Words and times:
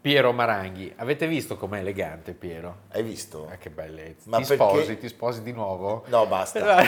Piero 0.00 0.32
Maranghi, 0.32 0.90
avete 0.96 1.26
visto 1.26 1.56
com'è 1.58 1.80
elegante 1.80 2.32
Piero? 2.32 2.76
Hai 2.92 3.02
visto? 3.02 3.46
Ah, 3.50 3.56
che 3.56 3.68
bellezza. 3.68 4.30
Ma 4.30 4.38
ti 4.38 4.44
perché- 4.46 4.64
sposi, 4.64 4.98
ti 4.98 5.08
sposi 5.08 5.42
di 5.42 5.52
nuovo? 5.52 6.04
No, 6.06 6.26
basta, 6.26 6.82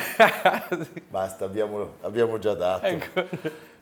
basta, 1.10 1.44
abbiamo, 1.44 1.96
abbiamo 2.00 2.38
già 2.38 2.54
dato. 2.54 2.86
Ecco. 2.86 3.28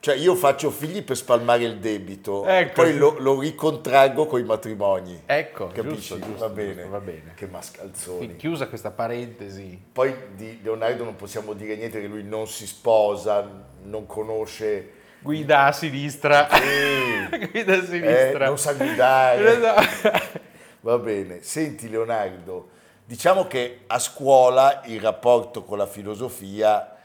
Cioè 0.01 0.17
io 0.17 0.35
faccio 0.35 0.71
figli 0.71 1.05
per 1.05 1.17
spalmare 1.17 1.63
il 1.63 1.77
debito, 1.79 2.45
Ecco. 2.45 2.73
poi 2.83 2.97
lo, 2.97 3.17
lo 3.19 3.39
ricontraggo 3.39 4.27
con 4.27 4.41
i 4.41 4.45
matrimoni. 4.45 5.23
Ecco, 5.27 5.69
Capisci? 5.69 5.95
giusto, 6.17 6.19
giusto, 6.19 6.49
va, 6.49 6.49
bene. 6.49 6.75
giusto, 6.75 6.89
va 6.91 7.01
bene. 7.01 7.33
Che 7.37 7.47
mascalzoni. 7.47 8.17
Quindi, 8.17 8.37
chiusa 8.37 8.67
questa 8.67 8.91
parentesi. 8.91 9.81
Poi 9.93 10.13
di 10.35 10.59
Leonardo 10.63 11.05
non 11.05 11.15
possiamo 11.15 11.53
dire 11.53 11.77
niente 11.77 12.01
che 12.01 12.07
lui 12.09 12.25
non 12.25 12.49
si 12.49 12.67
sposa, 12.67 13.49
non 13.85 14.07
conosce... 14.07 14.99
Guida 15.23 15.67
a 15.67 15.73
sinistra. 15.73 16.49
Sì. 16.51 17.49
Guida 17.53 17.73
a 17.73 17.77
Eh, 17.77 17.85
sinistra. 17.87 18.47
non 18.47 18.59
sa 18.59 18.73
guidare. 18.75 19.53
Esatto. 19.57 20.39
Va 20.81 20.99
bene. 20.99 21.43
Senti 21.43 21.89
Leonardo, 21.91 22.71
diciamo 23.05 23.47
che 23.47 23.81
a 23.87 23.99
scuola 23.99 24.81
il 24.87 25.01
rapporto 25.01 25.63
con 25.63 25.77
la 25.79 25.87
filosofia, 25.87 26.97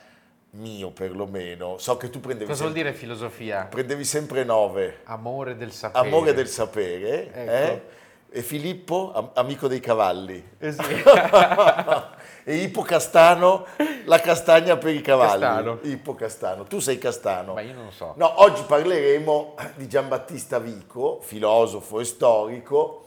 mio 0.51 0.91
perlomeno, 0.91 1.77
so 1.77 1.97
che 1.97 2.09
tu 2.09 2.21
prendevi, 2.21 2.49
Cosa 2.49 2.63
vuol 2.63 2.73
sempre, 2.73 2.91
dire 2.91 3.03
filosofia? 3.05 3.67
prendevi 3.69 4.05
sempre 4.05 4.45
nove, 4.45 4.99
Amore 5.03 5.57
del 5.57 5.73
sapere. 5.73 6.07
amore 6.07 6.33
del 6.33 6.47
sapere, 6.47 7.33
Ecco. 7.33 7.51
eh? 7.51 7.81
e 8.29 8.41
Filippo, 8.41 9.11
am- 9.13 9.31
amico 9.33 9.67
dei 9.67 9.81
cavalli. 9.81 10.41
Eh 10.57 10.71
sì. 10.71 10.79
e 12.47 12.57
Ippo 12.57 12.83
Castano, 12.83 13.65
la 14.05 14.19
castagna 14.19 14.77
per 14.77 14.93
i 14.93 15.01
cavalli. 15.01 15.41
Castano. 15.41 15.79
Ippo 15.81 16.13
Castano. 16.13 16.63
Tu 16.65 16.79
sei 16.79 16.99
Castano. 16.99 17.55
Ma 17.55 17.61
io 17.61 17.73
non 17.73 17.91
so. 17.91 18.13
No, 18.17 18.41
oggi 18.43 18.61
parleremo 18.61 19.55
di 19.73 19.87
Giambattista 19.87 20.59
Vico, 20.59 21.19
filosofo 21.21 21.99
e 21.99 22.05
storico 22.05 23.04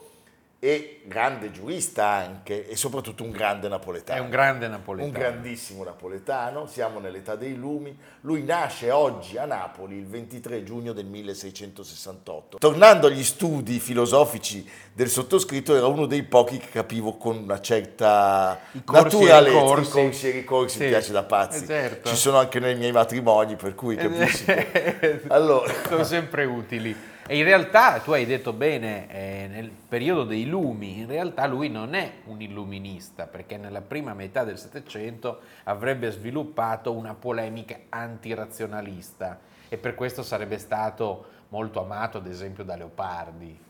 e 0.61 1.03
grande 1.05 1.53
giurista 1.53 2.05
anche 2.07 2.69
e 2.69 2.75
soprattutto 2.75 3.23
un 3.23 3.31
grande 3.31 3.69
È 3.69 3.71
napoletano. 3.71 4.23
un 4.25 4.29
grande 4.29 4.65
Un 4.67 4.73
napoletano. 4.73 5.13
grandissimo 5.13 5.85
napoletano, 5.85 6.67
siamo 6.67 6.99
nell'età 6.99 7.37
dei 7.37 7.55
lumi. 7.55 7.97
Lui 8.23 8.43
nasce 8.43 8.91
oggi 8.91 9.39
a 9.39 9.45
Napoli 9.45 9.97
il 9.97 10.07
23 10.07 10.65
giugno 10.65 10.93
del 10.93 11.05
1668. 11.07 12.59
Tornando 12.59 13.07
agli 13.07 13.23
studi 13.23 13.79
filosofici 13.79 14.69
del 14.93 15.09
sottoscritto, 15.09 15.77
era 15.77 15.87
uno 15.87 16.07
dei 16.07 16.25
pochi 16.25 16.59
che 16.59 16.69
capivo 16.71 17.17
con 17.17 17.37
una 17.37 17.61
certa 17.61 18.59
I 18.73 18.83
corsi 18.83 19.17
e 19.17 19.21
naturalezza. 19.29 19.59
ricorsi. 19.59 19.89
I 19.99 20.03
corsi 20.03 20.27
e 20.27 20.31
ricorsi 20.33 20.79
mi 20.79 20.85
Sì, 20.85 20.91
piace 20.91 21.13
da 21.13 21.23
pazzi. 21.23 21.63
eh, 21.63 21.67
certo. 21.69 22.09
Ci 22.09 22.17
sono 22.17 22.37
anche 22.39 22.59
nei 22.59 22.75
miei 22.75 22.91
matrimoni, 22.93 23.55
per 23.55 23.77
cui 23.77 23.95
capisci. 23.97 24.45
che- 24.45 25.23
Allora, 25.29 25.73
Sono 25.87 26.03
sempre 26.03 26.45
utili. 26.47 26.97
E 27.31 27.37
in 27.37 27.45
realtà, 27.45 28.01
tu 28.01 28.13
hai 28.13 28.25
detto 28.25 28.55
bene, 28.55 29.07
eh, 29.11 29.49
nel 29.49 29.69
periodo 29.69 30.25
dei 30.25 30.47
lumi, 30.47 31.01
in 31.01 31.07
realtà 31.07 31.47
lui 31.47 31.69
non 31.69 31.93
è 31.93 32.11
un 32.25 32.41
illuminista, 32.41 33.27
perché 33.27 33.59
nella 33.59 33.83
prima 33.83 34.15
metà 34.15 34.45
del 34.45 34.57
Settecento 34.57 35.41
avrebbe 35.65 36.11
sviluppato 36.11 36.91
una 36.91 37.13
polemica 37.13 37.81
antirazionalista 37.91 39.41
e 39.69 39.77
per 39.77 39.95
questo 39.95 40.23
sarebbe 40.23 40.57
stato 40.57 41.27
molto 41.49 41.83
amato, 41.83 42.17
ad 42.17 42.27
esempio, 42.27 42.65
da 42.65 42.77
Leopardi. 42.77 43.61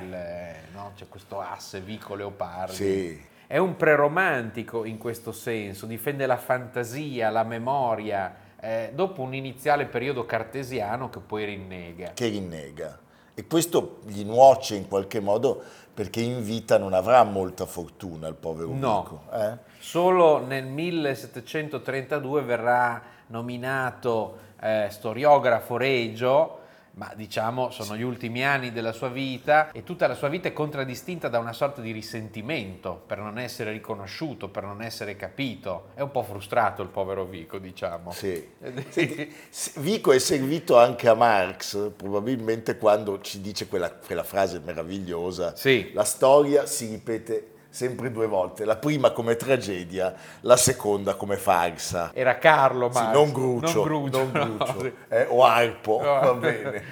il, 0.00 0.14
eh, 0.14 0.54
no? 0.72 0.92
C'è 0.94 1.08
questo 1.08 1.40
asse 1.40 1.80
Vico 1.80 2.14
Leopardi. 2.14 2.74
sì. 2.74 3.28
È 3.50 3.58
un 3.58 3.74
preromantico 3.74 4.84
in 4.84 4.96
questo 4.96 5.32
senso, 5.32 5.86
difende 5.86 6.24
la 6.24 6.36
fantasia, 6.36 7.30
la 7.30 7.42
memoria, 7.42 8.32
eh, 8.60 8.90
dopo 8.94 9.22
un 9.22 9.34
iniziale 9.34 9.86
periodo 9.86 10.26
cartesiano 10.26 11.08
che 11.10 11.18
poi 11.20 11.44
rinnega. 11.44 12.12
che 12.14 12.28
rinnega. 12.28 12.98
E 13.34 13.46
questo 13.46 14.00
gli 14.04 14.22
nuoce 14.24 14.74
in 14.74 14.86
qualche 14.86 15.20
modo 15.20 15.62
perché 15.94 16.20
in 16.20 16.42
vita 16.42 16.76
non 16.78 16.92
avrà 16.92 17.22
molta 17.24 17.64
fortuna 17.66 18.28
il 18.28 18.34
povero 18.34 18.72
No. 18.72 19.02
Vico. 19.02 19.22
eh? 19.36 19.56
Solo 19.78 20.44
nel 20.44 20.64
1732 20.66 22.42
verrà 22.42 23.02
nominato 23.28 24.36
eh, 24.60 24.88
storiografo 24.90 25.76
regio, 25.76 26.58
ma 27.00 27.10
diciamo 27.16 27.70
sono 27.70 27.96
gli 27.96 28.02
ultimi 28.02 28.44
anni 28.44 28.72
della 28.72 28.92
sua 28.92 29.08
vita 29.08 29.70
e 29.72 29.82
tutta 29.84 30.06
la 30.06 30.14
sua 30.14 30.28
vita 30.28 30.48
è 30.48 30.52
contraddistinta 30.52 31.28
da 31.28 31.38
una 31.38 31.54
sorta 31.54 31.80
di 31.80 31.92
risentimento 31.92 33.02
per 33.06 33.16
non 33.16 33.38
essere 33.38 33.72
riconosciuto, 33.72 34.50
per 34.50 34.64
non 34.64 34.82
essere 34.82 35.16
capito. 35.16 35.88
È 35.94 36.02
un 36.02 36.10
po' 36.10 36.22
frustrato 36.22 36.82
il 36.82 36.88
povero 36.88 37.24
Vico, 37.24 37.56
diciamo. 37.56 38.12
Sì. 38.12 38.46
Senti, 38.90 39.34
Vico 39.76 40.12
è 40.12 40.18
servito 40.18 40.76
anche 40.76 41.08
a 41.08 41.14
Marx, 41.14 41.90
probabilmente 41.96 42.76
quando 42.76 43.18
ci 43.22 43.40
dice 43.40 43.66
quella, 43.66 43.90
quella 43.90 44.22
frase 44.22 44.60
meravigliosa, 44.62 45.56
Sì. 45.56 45.92
la 45.94 46.04
storia 46.04 46.66
si 46.66 46.86
ripete 46.90 47.52
sempre 47.70 48.10
due 48.10 48.26
volte, 48.26 48.64
la 48.64 48.76
prima 48.76 49.12
come 49.12 49.36
tragedia, 49.36 50.12
la 50.40 50.56
seconda 50.56 51.14
come 51.14 51.36
farsa. 51.36 52.10
Era 52.12 52.36
Carlo 52.38 52.90
Sì, 52.90 52.98
Marx. 52.98 53.14
non 53.14 53.32
Grucio, 53.32 53.74
Non 53.74 53.84
Grucio, 53.84 54.18
non 54.18 54.30
no, 54.34 54.56
Grucio, 54.64 54.80
sì. 54.80 54.92
eh, 55.08 55.26
o 55.28 55.44
Arpo, 55.44 56.00
No. 56.02 56.20
va 56.20 56.34
bene. 56.34 56.82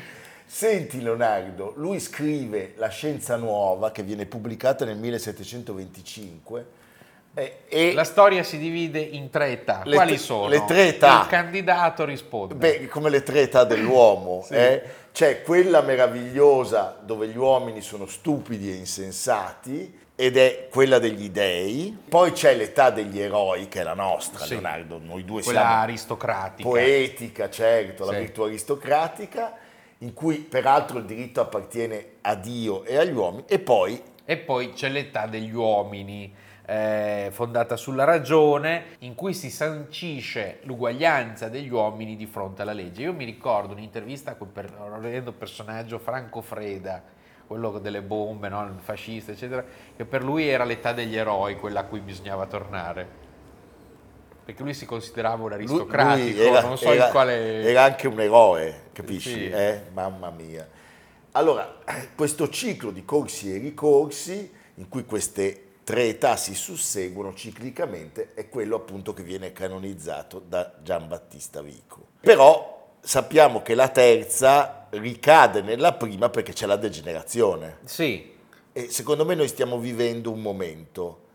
Senti 0.46 1.02
Leonardo, 1.02 1.74
lui 1.76 2.00
scrive 2.00 2.72
La 2.76 2.88
scienza 2.88 3.36
nuova 3.36 3.90
che 3.90 4.02
viene 4.02 4.24
pubblicata 4.24 4.86
nel 4.86 4.96
1725 4.96 6.66
eh, 7.68 7.92
La 7.92 8.04
storia 8.04 8.42
si 8.42 8.56
divide 8.58 8.98
in 8.98 9.28
tre 9.30 9.48
età. 9.52 9.82
Le 9.84 9.94
Quali 9.94 10.16
sono? 10.16 10.48
le 10.48 10.64
tre 10.66 10.88
età. 10.88 11.20
Il 11.22 11.28
candidato 11.28 12.04
risponde. 12.04 12.54
Beh, 12.54 12.88
come 12.88 13.10
le 13.10 13.22
tre 13.22 13.42
età 13.42 13.64
dell'uomo, 13.64 14.42
Sì. 14.46 14.54
eh, 14.54 14.82
c'è 15.12 15.42
quella 15.42 15.82
meravigliosa 15.82 16.96
dove 17.00 17.28
gli 17.28 17.36
uomini 17.36 17.80
sono 17.80 18.06
stupidi 18.06 18.70
e 18.72 18.74
insensati 18.76 20.06
ed 20.20 20.36
è 20.36 20.66
quella 20.68 20.98
degli 20.98 21.30
dei, 21.30 21.96
poi 22.08 22.32
c'è 22.32 22.52
l'età 22.56 22.90
degli 22.90 23.20
eroi 23.20 23.68
che 23.68 23.82
è 23.82 23.84
la 23.84 23.94
nostra, 23.94 24.44
Sì. 24.44 24.54
Leonardo, 24.54 24.98
noi 25.00 25.24
due 25.24 25.42
Quella 25.44 25.60
siamo 25.60 25.74
aristocratica. 25.76 26.68
poetica, 26.68 27.48
certo, 27.48 28.04
la 28.04 28.14
Sì. 28.14 28.18
virtù 28.18 28.42
aristocratica, 28.42 29.54
in 29.98 30.12
cui 30.14 30.38
peraltro 30.38 30.98
il 30.98 31.04
diritto 31.04 31.40
appartiene 31.40 32.14
a 32.22 32.34
Dio 32.34 32.82
e 32.84 32.96
agli 32.96 33.12
uomini, 33.12 33.44
e 33.46 33.60
poi 33.60 34.02
E 34.24 34.36
poi 34.38 34.72
c'è 34.72 34.88
l'età 34.88 35.26
degli 35.26 35.54
uomini, 35.54 36.34
eh, 36.66 37.28
fondata 37.30 37.76
sulla 37.76 38.02
ragione, 38.02 38.96
in 38.98 39.14
cui 39.14 39.32
si 39.34 39.50
sancisce 39.50 40.58
l'uguaglianza 40.64 41.48
degli 41.48 41.70
uomini 41.70 42.16
di 42.16 42.26
fronte 42.26 42.62
alla 42.62 42.72
legge. 42.72 43.02
Io 43.02 43.12
mi 43.12 43.24
ricordo 43.24 43.72
un'intervista 43.72 44.32
a 44.32 44.34
quel 44.34 44.50
per- 44.50 45.34
personaggio 45.38 45.98
Franco 46.00 46.40
Freda, 46.42 47.02
quello 47.48 47.78
delle 47.78 48.02
bombe, 48.02 48.50
no? 48.50 48.62
il 48.62 48.74
fascista, 48.78 49.32
eccetera, 49.32 49.64
che 49.96 50.04
per 50.04 50.22
lui 50.22 50.46
era 50.46 50.64
l'età 50.64 50.92
degli 50.92 51.16
eroi, 51.16 51.56
quella 51.56 51.80
a 51.80 51.84
cui 51.84 52.00
bisognava 52.00 52.46
tornare. 52.46 53.26
Perché 54.44 54.62
lui 54.62 54.74
si 54.74 54.84
considerava 54.84 55.42
un 55.44 55.52
aristocratico, 55.52 56.40
era, 56.42 56.60
non 56.60 56.76
so 56.76 56.92
era- 56.92 57.06
in 57.06 57.10
quale... 57.10 57.62
era 57.62 57.84
anche 57.84 58.06
un 58.06 58.20
eroe, 58.20 58.82
capisci? 58.92 59.32
Sì. 59.32 59.48
Eh? 59.48 59.80
Mamma 59.94 60.30
mia. 60.30 60.68
Allora, 61.32 61.78
questo 62.14 62.50
ciclo 62.50 62.90
di 62.90 63.04
corsi 63.06 63.54
e 63.54 63.58
ricorsi, 63.58 64.52
in 64.74 64.88
cui 64.90 65.06
queste 65.06 65.64
tre 65.84 66.04
età 66.08 66.36
si 66.36 66.54
susseguono 66.54 67.32
ciclicamente, 67.32 68.32
è 68.34 68.50
quello 68.50 68.76
appunto 68.76 69.14
che 69.14 69.22
viene 69.22 69.52
canonizzato 69.52 70.42
da 70.46 70.74
Giambattista 70.82 71.62
Vico. 71.62 72.08
Però 72.20 72.96
sappiamo 73.00 73.62
che 73.62 73.74
la 73.74 73.88
terza 73.88 74.77
ricade 74.90 75.62
nella 75.62 75.92
prima 75.94 76.28
perché 76.30 76.52
c'è 76.52 76.66
la 76.66 76.76
degenerazione. 76.76 77.78
Sì, 77.84 78.36
E 78.72 78.90
secondo 78.90 79.24
me 79.24 79.34
noi 79.34 79.48
stiamo 79.48 79.78
vivendo 79.78 80.30
un 80.30 80.40
momento 80.40 81.26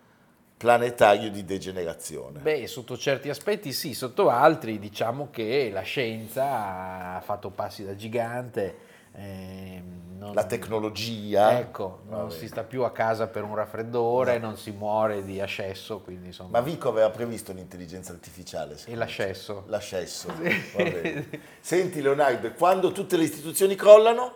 planetario 0.57 1.29
di 1.29 1.43
degenerazione. 1.43 2.39
Beh, 2.39 2.67
sotto 2.67 2.97
certi 2.97 3.29
aspetti 3.29 3.73
sì, 3.73 3.93
sotto 3.93 4.29
altri 4.29 4.79
diciamo 4.79 5.27
che 5.29 5.69
la 5.73 5.81
scienza 5.81 7.15
ha 7.15 7.21
fatto 7.21 7.49
passi 7.49 7.83
da 7.83 7.95
gigante. 7.95 8.91
Ehm, 9.15 10.17
non- 10.17 10.33
la 10.33 10.43
tecnologia. 10.45 11.59
Ecco, 11.59 12.01
non 12.09 12.31
si 12.31 12.47
sta 12.47 12.63
più 12.63 12.83
a 12.83 12.91
casa 12.91 13.27
per 13.27 13.43
un 13.43 13.55
raffreddore, 13.55 14.37
non 14.39 14.57
si 14.57 14.71
muore 14.71 15.23
di 15.23 15.39
ascesso, 15.41 15.99
quindi 16.01 16.27
insomma... 16.27 16.59
Ma 16.59 16.61
Vico 16.61 16.89
aveva 16.89 17.09
previsto 17.09 17.51
l'intelligenza 17.53 18.11
artificiale. 18.13 18.77
E 18.85 18.95
l'ascesso? 18.95 19.63
L'ascesso. 19.67 20.31
bene. 20.75 21.29
Senti 21.59 22.01
Leonardo, 22.01 22.47
e 22.47 22.53
quando 22.53 22.91
tutte 22.91 23.17
le 23.17 23.23
istituzioni 23.23 23.75
crollano 23.75 24.33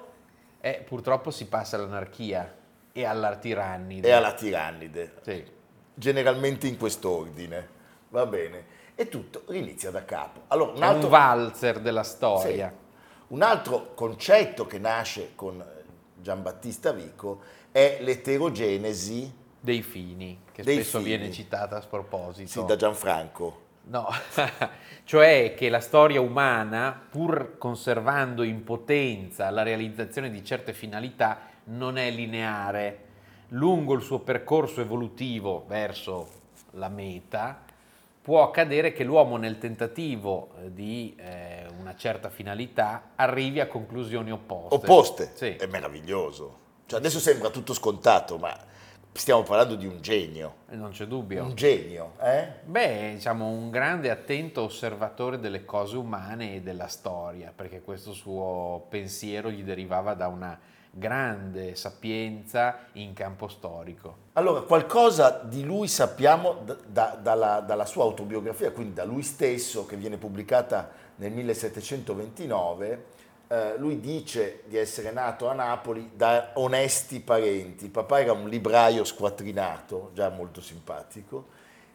Eh, 0.59 0.83
purtroppo 0.85 1.31
si 1.31 1.45
passa 1.47 1.77
all'anarchia 1.77 2.53
e 2.91 3.05
alla 3.05 3.35
tirannide. 3.37 4.07
è 4.07 4.11
alla 4.11 4.33
tirannide. 4.33 5.13
Sì. 5.21 5.55
generalmente 5.93 6.67
in 6.67 6.77
quest'ordine. 6.77 7.67
Va 8.09 8.25
bene. 8.25 8.75
E 8.95 9.09
tutto 9.09 9.43
inizia 9.53 9.89
da 9.91 10.03
capo. 10.05 10.41
Allora, 10.47 10.71
un 10.71 10.81
È 10.81 10.85
altro, 10.85 11.03
un 11.05 11.09
valzer 11.09 11.79
della 11.79 12.03
storia. 12.03 12.69
sì. 12.69 12.85
Un 13.29 13.41
altro 13.41 13.93
concetto 13.93 14.65
che 14.65 14.79
nasce 14.79 15.31
con 15.35 15.61
Giambattista 16.15 16.93
Vico 16.93 17.41
è 17.71 17.97
l'eterogenesi 17.99 19.45
Dei 19.59 19.81
fini, 19.81 20.43
che 20.51 20.63
Dei 20.63 20.75
spesso 20.75 20.99
fini. 20.99 21.09
viene 21.09 21.31
citata 21.31 21.77
a 21.77 21.81
sproposito. 21.81 22.49
sì, 22.49 22.65
da 22.65 22.77
Gianfranco. 22.77 23.65
No, 23.83 24.07
cioè 25.03 25.53
che 25.57 25.67
la 25.67 25.81
storia 25.81 26.21
umana, 26.21 27.07
pur 27.09 27.57
conservando 27.57 28.43
in 28.43 28.63
potenza 28.63 29.49
la 29.49 29.63
realizzazione 29.63 30.29
di 30.29 30.43
certe 30.43 30.71
finalità, 30.73 31.39
non 31.65 31.97
è 31.97 32.09
lineare. 32.09 33.03
Lungo 33.49 33.93
il 33.93 34.01
suo 34.01 34.19
percorso 34.19 34.79
evolutivo 34.79 35.65
verso 35.67 36.29
la 36.71 36.89
meta, 36.89 37.63
può 38.27 38.43
accadere 38.43 38.91
che 38.91 39.05
l'uomo 39.05 39.37
nel 39.37 39.57
tentativo 39.57 40.49
eh, 40.59 40.73
di 40.73 41.15
eh, 41.17 41.65
una 41.79 41.95
certa 41.95 42.29
finalità 42.29 43.11
arrivi 43.15 43.61
a 43.61 43.67
conclusioni 43.67 44.33
opposte. 44.33 44.75
Opposte. 44.75 45.31
Sì. 45.33 45.55
È 45.55 45.65
meraviglioso. 45.67 46.57
Cioè, 46.87 46.99
adesso 46.99 47.19
sembra 47.19 47.49
tutto 47.51 47.73
scontato, 47.73 48.37
ma 48.37 48.53
stiamo 49.13 49.43
parlando 49.43 49.75
di 49.75 49.85
un 49.85 50.01
genio. 50.01 50.55
Non 50.71 50.91
c'è 50.91 51.05
dubbio. 51.05 51.45
Un 51.45 51.55
genio, 51.55 52.15
eh? 52.21 52.49
Beh, 52.65 53.11
diciamo 53.13 53.47
un 53.47 53.69
grande 53.69 54.09
attento 54.09 54.63
osservatore 54.63 55.39
delle 55.39 55.63
cose 55.63 55.95
umane 55.95 56.55
e 56.55 56.61
della 56.61 56.87
storia, 56.87 57.53
perché 57.55 57.79
questo 57.79 58.11
suo 58.11 58.87
pensiero 58.89 59.49
gli 59.49 59.63
derivava 59.63 60.15
da 60.15 60.27
una 60.27 60.59
grande 60.97 61.75
sapienza 61.75 62.87
in 62.93 63.13
campo 63.13 63.47
storico. 63.47 64.25
Allora, 64.33 64.61
qualcosa 64.61 65.41
di 65.43 65.63
lui 65.63 65.87
sappiamo 65.87 66.61
da- 66.65 66.77
da- 66.85 67.19
dalla, 67.21 67.59
dalla 67.59 67.85
sua 67.85 68.03
autobiografia, 68.03 68.71
quindi 68.71 68.93
da 68.93 69.03
lui 69.03 69.23
stesso, 69.23 69.85
che 69.85 69.95
viene 69.95 70.17
pubblicata 70.17 70.89
nel 71.17 71.31
1729. 71.31 73.15
Eh, 73.49 73.77
lui 73.77 73.99
dice 74.01 74.63
di 74.65 74.77
essere 74.77 75.11
nato 75.11 75.47
a 75.47 75.53
Napoli 75.53 76.11
da 76.13 76.51
onesti 76.55 77.19
parenti. 77.21 77.87
Papà 77.87 78.19
era 78.19 78.33
un 78.33 78.49
libraio 78.49 79.03
squattrinato, 79.03 80.11
già 80.13 80.29
molto 80.29 80.59
simpatico, 80.59 81.45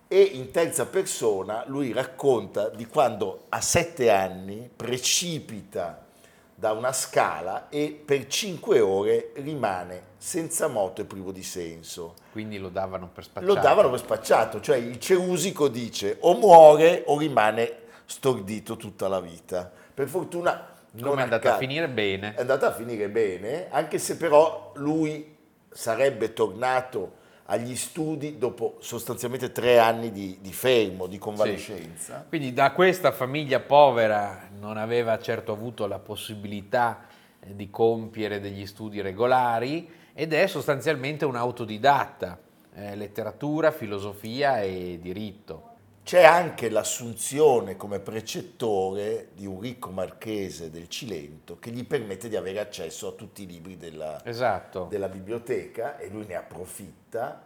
e 0.09 0.21
in 0.21 0.51
terza 0.51 0.87
persona 0.87 1.65
lui 1.67 1.93
racconta 1.93 2.69
di 2.69 2.87
quando 2.87 3.45
a 3.49 3.61
sette 3.61 4.11
anni 4.11 4.71
precipita 4.75 6.07
da 6.55 6.73
una 6.73 6.93
scala 6.93 7.69
e 7.69 8.01
per 8.05 8.27
cinque 8.27 8.81
ore 8.81 9.33
rimane 9.37 10.11
senza 10.17 10.69
moto 10.69 11.01
e 11.01 11.05
privo 11.05 11.33
di 11.33 11.43
senso. 11.43 12.15
Quindi 12.31 12.59
lo 12.59 12.69
davano 12.69 13.09
per 13.09 13.25
spacciato. 13.25 13.55
Lo 13.55 13.61
davano 13.61 13.91
per 13.91 13.99
spacciato, 13.99 14.61
cioè 14.61 14.77
il 14.77 14.99
Cerusico 15.01 15.69
dice 15.69 16.19
o 16.21 16.35
muore 16.35 17.03
o 17.07 17.19
rimane 17.19 17.81
stordito 18.05 18.77
tutta 18.77 19.09
la 19.09 19.21
vita. 19.21 19.71
Per 19.95 20.09
fortuna 20.09 20.71
non 20.93 21.11
Come 21.11 21.21
è 21.21 21.25
andata 21.25 21.55
a 21.55 21.59
finire 21.59 21.89
bene. 21.89 22.35
È 22.35 22.41
andata 22.41 22.69
a 22.69 22.73
finire 22.73 23.09
bene, 23.09 23.69
anche 23.71 23.99
se 23.99 24.17
però 24.17 24.73
lui 24.77 25.37
sarebbe 25.71 26.33
tornato 26.33 27.21
agli 27.47 27.75
studi 27.77 28.39
dopo 28.39 28.77
sostanzialmente 28.81 29.53
tre 29.53 29.79
anni 29.79 30.13
di, 30.13 30.39
di 30.41 30.53
fermo, 30.53 31.07
di 31.07 31.19
convalescenza. 31.19 32.25
Quindi 32.29 32.53
da 32.53 32.73
questa 32.73 33.13
famiglia 33.13 33.61
povera 33.61 34.49
non 34.59 34.77
aveva 34.77 35.19
certo 35.19 35.53
avuto 35.53 35.87
la 35.87 35.99
possibilità 35.99 37.07
di 37.45 37.71
compiere 37.71 38.41
degli 38.41 38.67
studi 38.67 39.01
regolari 39.01 39.89
ed 40.15 40.33
è 40.33 40.47
sostanzialmente 40.47 41.25
un 41.25 41.37
autodidatta, 41.37 42.39
eh, 42.75 42.95
letteratura, 42.95 43.71
filosofia 43.71 44.61
e 44.61 44.99
diritto. 45.01 45.71
C'è 46.05 46.25
anche 46.25 46.69
l'assunzione 46.69 47.77
come 47.77 48.01
precettore 48.01 49.29
di 49.35 49.47
un 49.47 49.61
ricco 49.61 49.91
marchese 49.91 50.69
del 50.69 50.89
Cilento 50.89 51.59
che 51.61 51.71
gli 51.71 51.87
permette 51.87 52.29
di 52.29 52.35
avere 52.35 52.59
accesso 52.59 53.07
a 53.09 53.13
tutti 53.13 53.45
i 53.45 53.47
libri 53.47 53.77
della, 53.77 54.21
Esatto, 54.25 54.87
della 54.91 55.09
biblioteca 55.09 55.99
e 55.99 56.09
lui 56.09 56.27
ne 56.27 56.35
approfitta. 56.35 57.45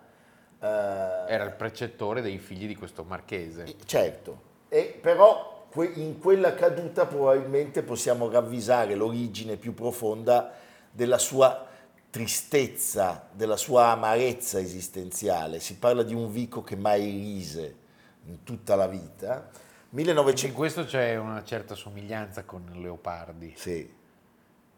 Eh, 0.59 0.67
era 0.67 1.45
il 1.45 1.53
precettore 1.53 2.23
dei 2.23 2.39
figli 2.39 2.67
di 2.67 2.75
questo 2.75 3.05
marchese. 3.05 3.77
certo, 3.85 4.41
e 4.71 4.99
però 5.01 5.67
in 5.95 6.19
quella 6.19 6.55
caduta 6.55 7.05
probabilmente 7.07 7.83
possiamo 7.83 8.31
ravvisare 8.31 8.95
l'origine 8.95 9.57
più 9.57 9.75
profonda 9.75 10.51
della 10.91 11.19
sua 11.19 11.67
tristezza, 12.09 13.29
della 13.33 13.59
sua 13.59 13.89
amarezza 13.89 14.59
esistenziale. 14.59 15.61
Si 15.61 15.77
parla 15.77 16.03
di 16.03 16.15
un 16.15 16.33
Vico 16.33 16.63
che 16.63 16.75
mai 16.75 17.03
rise 17.03 17.85
in 18.27 18.43
tutta 18.43 18.75
la 18.77 18.87
vita. 18.87 19.49
In 19.91 20.03
1900 20.03 20.55
questo 20.57 20.85
c'è 20.85 21.17
una 21.17 21.43
certa 21.45 21.75
somiglianza 21.75 22.45
con 22.45 22.65
Leopardi. 22.75 23.55
Sì, 23.57 23.95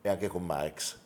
e 0.01 0.09
anche 0.09 0.29
con 0.29 0.45
Marx. 0.45 0.99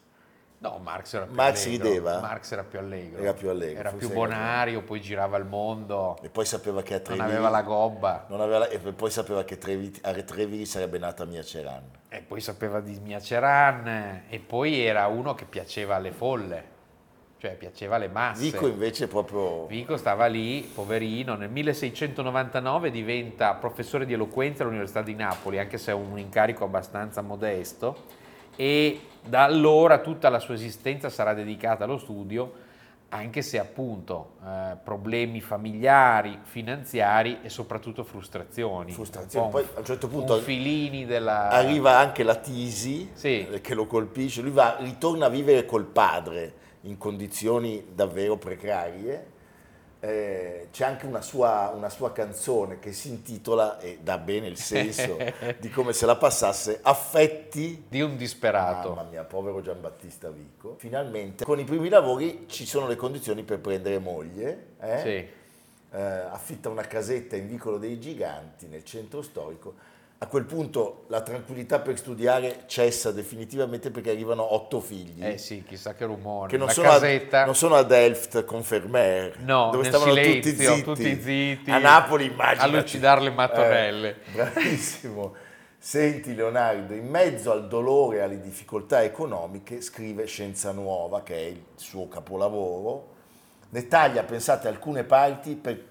No, 0.58 0.78
Marx 0.78 1.12
era 1.14 1.24
più 1.26 1.34
Marx 1.34 1.66
allegro. 1.66 1.84
rideva? 1.88 2.20
Marx 2.20 2.52
era 2.52 2.62
più 2.62 2.78
allegro. 2.78 3.20
Era 3.20 3.32
più 3.34 3.48
allegro, 3.50 3.80
Era 3.80 3.90
più 3.90 4.12
bonario, 4.12 4.82
poi 4.82 5.00
girava 5.00 5.36
il 5.36 5.44
mondo, 5.44 6.16
E 6.22 6.28
poi 6.28 6.44
sapeva 6.44 6.82
che 6.82 6.94
a 6.94 6.96
non 6.98 7.04
Trevi, 7.04 7.20
aveva 7.20 7.48
la 7.48 7.62
gobba. 7.62 8.26
non 8.28 8.40
aveva 8.40 8.58
la- 8.58 8.68
e 8.68 8.78
poi 8.78 9.10
sapeva 9.10 9.42
che 9.42 9.58
Trevi- 9.58 9.98
a 10.02 10.12
Trevi 10.22 10.64
sarebbe 10.64 10.98
nata 10.98 11.24
Mia 11.24 11.42
Ceran. 11.42 11.82
E 12.08 12.20
poi 12.20 12.40
sapeva 12.40 12.78
di 12.78 12.96
Mia 13.00 13.18
Ceran 13.20 14.22
e 14.28 14.38
poi 14.38 14.78
era 14.80 15.08
uno 15.08 15.34
che 15.34 15.46
piaceva 15.46 15.96
alle 15.96 16.12
folle, 16.12 16.64
cioè 17.42 17.56
piaceva 17.56 17.96
alle 17.96 18.06
masse. 18.06 18.40
Vico 18.40 18.68
invece 18.68 19.08
proprio... 19.08 19.66
Vico 19.66 19.96
stava 19.96 20.26
lì, 20.26 20.60
poverino, 20.72 21.34
nel 21.34 21.50
1699 21.50 22.92
diventa 22.92 23.54
professore 23.54 24.06
di 24.06 24.12
eloquenza 24.12 24.62
all'Università 24.62 25.02
di 25.02 25.16
Napoli, 25.16 25.58
anche 25.58 25.76
se 25.76 25.90
è 25.90 25.94
un 25.94 26.16
incarico 26.20 26.62
abbastanza 26.62 27.20
modesto, 27.20 27.96
e 28.54 29.00
da 29.24 29.42
allora 29.42 29.98
tutta 29.98 30.28
la 30.28 30.38
sua 30.38 30.54
esistenza 30.54 31.10
sarà 31.10 31.34
dedicata 31.34 31.82
allo 31.82 31.98
studio, 31.98 32.52
anche 33.08 33.42
se 33.42 33.58
appunto 33.58 34.34
eh, 34.46 34.76
problemi 34.80 35.40
familiari, 35.40 36.38
finanziari 36.44 37.40
e 37.42 37.48
soprattutto 37.48 38.04
frustrazioni. 38.04 38.92
Frustrazioni. 38.92 39.50
Poi, 39.50 39.66
a 39.74 39.80
un 39.80 39.84
certo 39.84 40.06
punto, 40.06 40.36
un 40.36 40.42
filini 40.42 41.06
della... 41.06 41.48
Arriva 41.48 41.98
anche 41.98 42.22
la 42.22 42.36
tisi 42.36 43.10
Sì. 43.14 43.48
eh, 43.48 43.60
che 43.60 43.74
lo 43.74 43.86
colpisce, 43.86 44.42
lui 44.42 44.52
va, 44.52 44.76
ritorna 44.78 45.26
a 45.26 45.28
vivere 45.28 45.66
col 45.66 45.86
padre 45.86 46.60
in 46.82 46.98
condizioni 46.98 47.84
davvero 47.94 48.36
precarie. 48.36 49.30
Eh, 50.04 50.66
c'è 50.72 50.84
anche 50.84 51.06
una 51.06 51.20
sua, 51.20 51.72
una 51.72 51.88
sua 51.88 52.10
canzone 52.10 52.80
che 52.80 52.92
si 52.92 53.08
intitola, 53.08 53.78
e 53.78 54.00
dà 54.02 54.18
bene 54.18 54.48
il 54.48 54.56
senso 54.56 55.16
di 55.60 55.70
come 55.70 55.92
se 55.92 56.06
la 56.06 56.16
passasse, 56.16 56.80
Affetti 56.82 57.84
di 57.88 58.00
un 58.00 58.16
disperato. 58.16 58.94
Mamma 58.94 59.08
mia, 59.08 59.22
povero 59.22 59.60
Giambattista 59.60 60.28
Vico. 60.30 60.74
Finalmente, 60.78 61.44
con 61.44 61.60
i 61.60 61.64
primi 61.64 61.88
lavori 61.88 62.46
ci 62.48 62.66
sono 62.66 62.88
le 62.88 62.96
condizioni 62.96 63.44
per 63.44 63.60
prendere 63.60 63.98
moglie. 63.98 64.70
eh? 64.80 64.98
Sì. 64.98 65.40
Eh, 65.94 66.00
affitta 66.00 66.68
una 66.68 66.82
casetta 66.82 67.36
in 67.36 67.46
Vicolo 67.46 67.78
dei 67.78 68.00
Giganti, 68.00 68.66
nel 68.66 68.82
centro 68.82 69.22
storico. 69.22 69.74
A 70.22 70.28
quel 70.28 70.44
punto 70.44 71.02
la 71.08 71.20
tranquillità 71.20 71.80
per 71.80 71.98
studiare 71.98 72.60
cessa 72.66 73.10
definitivamente 73.10 73.90
perché 73.90 74.10
arrivano 74.10 74.54
otto 74.54 74.78
figli. 74.78 75.20
Eh 75.24 75.36
sì, 75.36 75.64
chissà 75.66 75.94
che 75.94 76.04
rumore. 76.04 76.48
Che 76.48 76.56
non 76.56 76.68
sono, 76.68 76.90
a, 76.90 77.44
non 77.44 77.56
sono 77.56 77.74
ad 77.74 77.88
Delft 77.88 78.44
con 78.44 78.62
Fermer, 78.62 79.40
No, 79.40 79.70
dove 79.72 79.82
stavano 79.88 80.12
silenzio, 80.14 80.52
tutti 80.52 80.64
zitti. 80.64 80.82
tutti 80.84 81.20
zitti, 81.22 81.70
A 81.72 81.78
Napoli 81.78 82.26
immagino. 82.26 82.62
a 82.62 82.66
lucidare 82.68 83.20
le 83.20 83.30
mattonelle. 83.30 84.16
bravissimo. 84.32 85.34
Senti 85.76 86.36
Leonardo, 86.36 86.94
in 86.94 87.08
mezzo 87.08 87.50
al 87.50 87.66
dolore 87.66 88.18
e 88.18 88.20
alle 88.20 88.40
difficoltà 88.40 89.02
economiche 89.02 89.80
scrive 89.80 90.26
Scienza 90.26 90.70
Nuova, 90.70 91.24
che 91.24 91.34
è 91.34 91.46
il 91.46 91.64
suo 91.74 92.06
capolavoro. 92.06 93.08
Ne 93.70 93.88
taglia, 93.88 94.22
pensate, 94.22 94.68
alcune 94.68 95.02
parti 95.02 95.56
per 95.56 95.84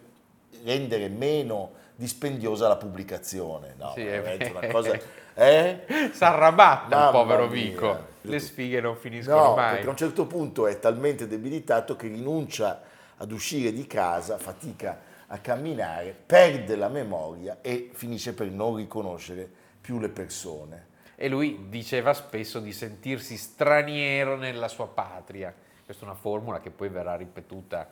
rendere 0.64 1.10
meno 1.10 1.80
dispendiosa 2.02 2.68
la 2.68 2.78
pubblicazione. 2.78 3.76
No, 3.78 3.92
Sì, 3.94 4.02
è 4.02 4.20
veramente 4.22 4.50
una 4.58 4.68
cosa... 4.68 5.00
Eh? 5.36 5.86
S'arrabatta 6.12 6.96
il 6.96 7.02
Mamma 7.02 7.12
povero 7.12 7.48
mia. 7.48 7.62
Vico. 7.62 8.06
Le 8.22 8.40
sfighe 8.40 8.82
non 8.82 8.96
finiscono 8.96 9.38
No, 9.38 9.56
mai. 9.56 9.74
perché 9.74 9.88
a 9.88 9.90
un 9.92 9.98
certo 9.98 10.26
punto 10.26 10.68
è 10.68 10.80
talmente 10.80 11.28
debilitato 11.28 11.96
che 11.96 12.08
rinuncia 12.08 12.82
ad 13.18 13.32
uscire 13.32 13.72
di 13.72 13.86
casa, 13.86 14.38
fatica 14.38 15.00
a 15.28 15.38
camminare, 15.38 16.16
perde 16.26 16.76
la 16.76 16.90
memoria 16.90 17.60
e 17.62 17.92
finisce 17.94 18.34
per 18.34 18.48
non 18.48 18.76
riconoscere 18.76 19.48
più 19.80 20.00
le 20.00 20.10
persone. 20.10 20.88
E 21.16 21.30
lui 21.30 21.68
diceva 21.70 22.14
spesso 22.14 22.60
di 22.60 22.74
sentirsi 22.74 23.38
straniero 23.38 24.36
nella 24.36 24.68
sua 24.68 24.88
patria. 24.88 25.54
Questa 25.86 26.04
è 26.04 26.08
una 26.08 26.18
formula 26.18 26.60
che 26.60 26.72
poi 26.72 26.90
verrà 26.90 27.16
ripetuta 27.16 27.88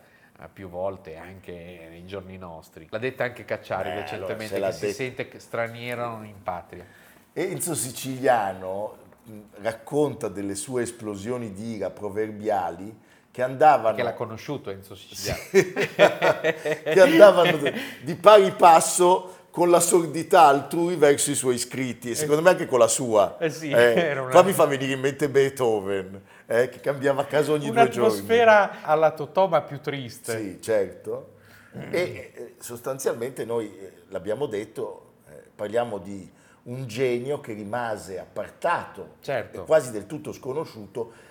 più 0.48 0.70
volte 0.70 1.18
anche 1.18 1.88
nei 1.90 2.06
giorni 2.06 2.38
nostri. 2.38 2.88
L'ha 2.90 2.98
detta 2.98 3.24
anche 3.26 3.44
Cacciari 3.44 3.90
Eh, 3.90 3.96
recentemente, 3.96 4.56
allora, 4.56 4.72
se 4.72 4.88
che 4.88 4.94
si 4.94 5.04
detta- 5.10 5.22
sente 5.24 5.40
straniero 5.40 6.22
in 6.24 6.42
patria. 6.42 6.86
Enzo 7.34 7.76
Siciliano 7.76 8.96
mh, 9.24 9.40
racconta 9.62 10.28
delle 10.30 10.56
sue 10.56 10.84
esplosioni 10.84 11.52
di 11.52 11.76
ira 11.76 11.90
proverbiali 11.90 13.08
che 13.32 13.42
andavano... 13.44 13.96
Che 13.96 14.04
l'ha 14.04 14.14
conosciuto 14.14 14.70
Enzo 14.72 14.96
Siciliano. 14.96 15.40
che 15.52 17.02
andavano 17.02 17.60
di 18.02 18.16
pari 18.16 18.52
passo 18.52 19.36
con 19.52 19.70
la 19.70 19.80
sordità 19.80 20.44
altrui 20.44 20.96
verso 20.96 21.32
i 21.32 21.36
suoi 21.36 21.56
iscritti 21.56 22.12
e 22.12 22.16
secondo 22.16 22.42
me 22.42 22.50
anche 22.50 22.66
con 22.66 22.80
la 22.80 22.88
sua. 22.88 23.38
Eh 23.40 23.50
sì, 23.50 23.70
Eh, 23.72 24.12
una- 24.18 24.30
Qua 24.32 24.44
mi 24.44 24.54
fa 24.54 24.66
venire 24.66 24.94
in 24.94 25.00
mente 25.00 25.28
Beethoven, 25.30 26.22
eh, 26.50 26.68
che 26.68 26.80
cambiava 26.80 27.26
casa 27.26 27.52
ogni 27.52 27.70
due 27.70 27.90
giorni. 27.90 28.00
Un'atmosfera 28.00 28.82
alla 28.82 29.12
Totò 29.12 29.48
ma 29.48 29.62
più 29.62 29.80
triste. 29.80 30.36
Sì, 30.36 30.62
certo. 30.62 31.36
E 31.72 32.32
eh, 32.34 32.56
sostanzialmente 32.60 33.46
noi, 33.46 33.78
eh, 33.78 33.94
l'abbiamo 34.08 34.48
detto, 34.48 35.14
eh, 35.30 35.44
parliamo 35.54 36.00
di 36.00 36.30
un 36.64 36.88
genio 36.88 37.40
che 37.40 37.54
rimase 37.54 38.20
appartato 38.20 39.18
Certo. 39.22 39.62
e 39.62 39.66
quasi 39.66 39.92
del 39.92 40.08
tutto 40.08 40.34
sconosciuto 40.34 41.28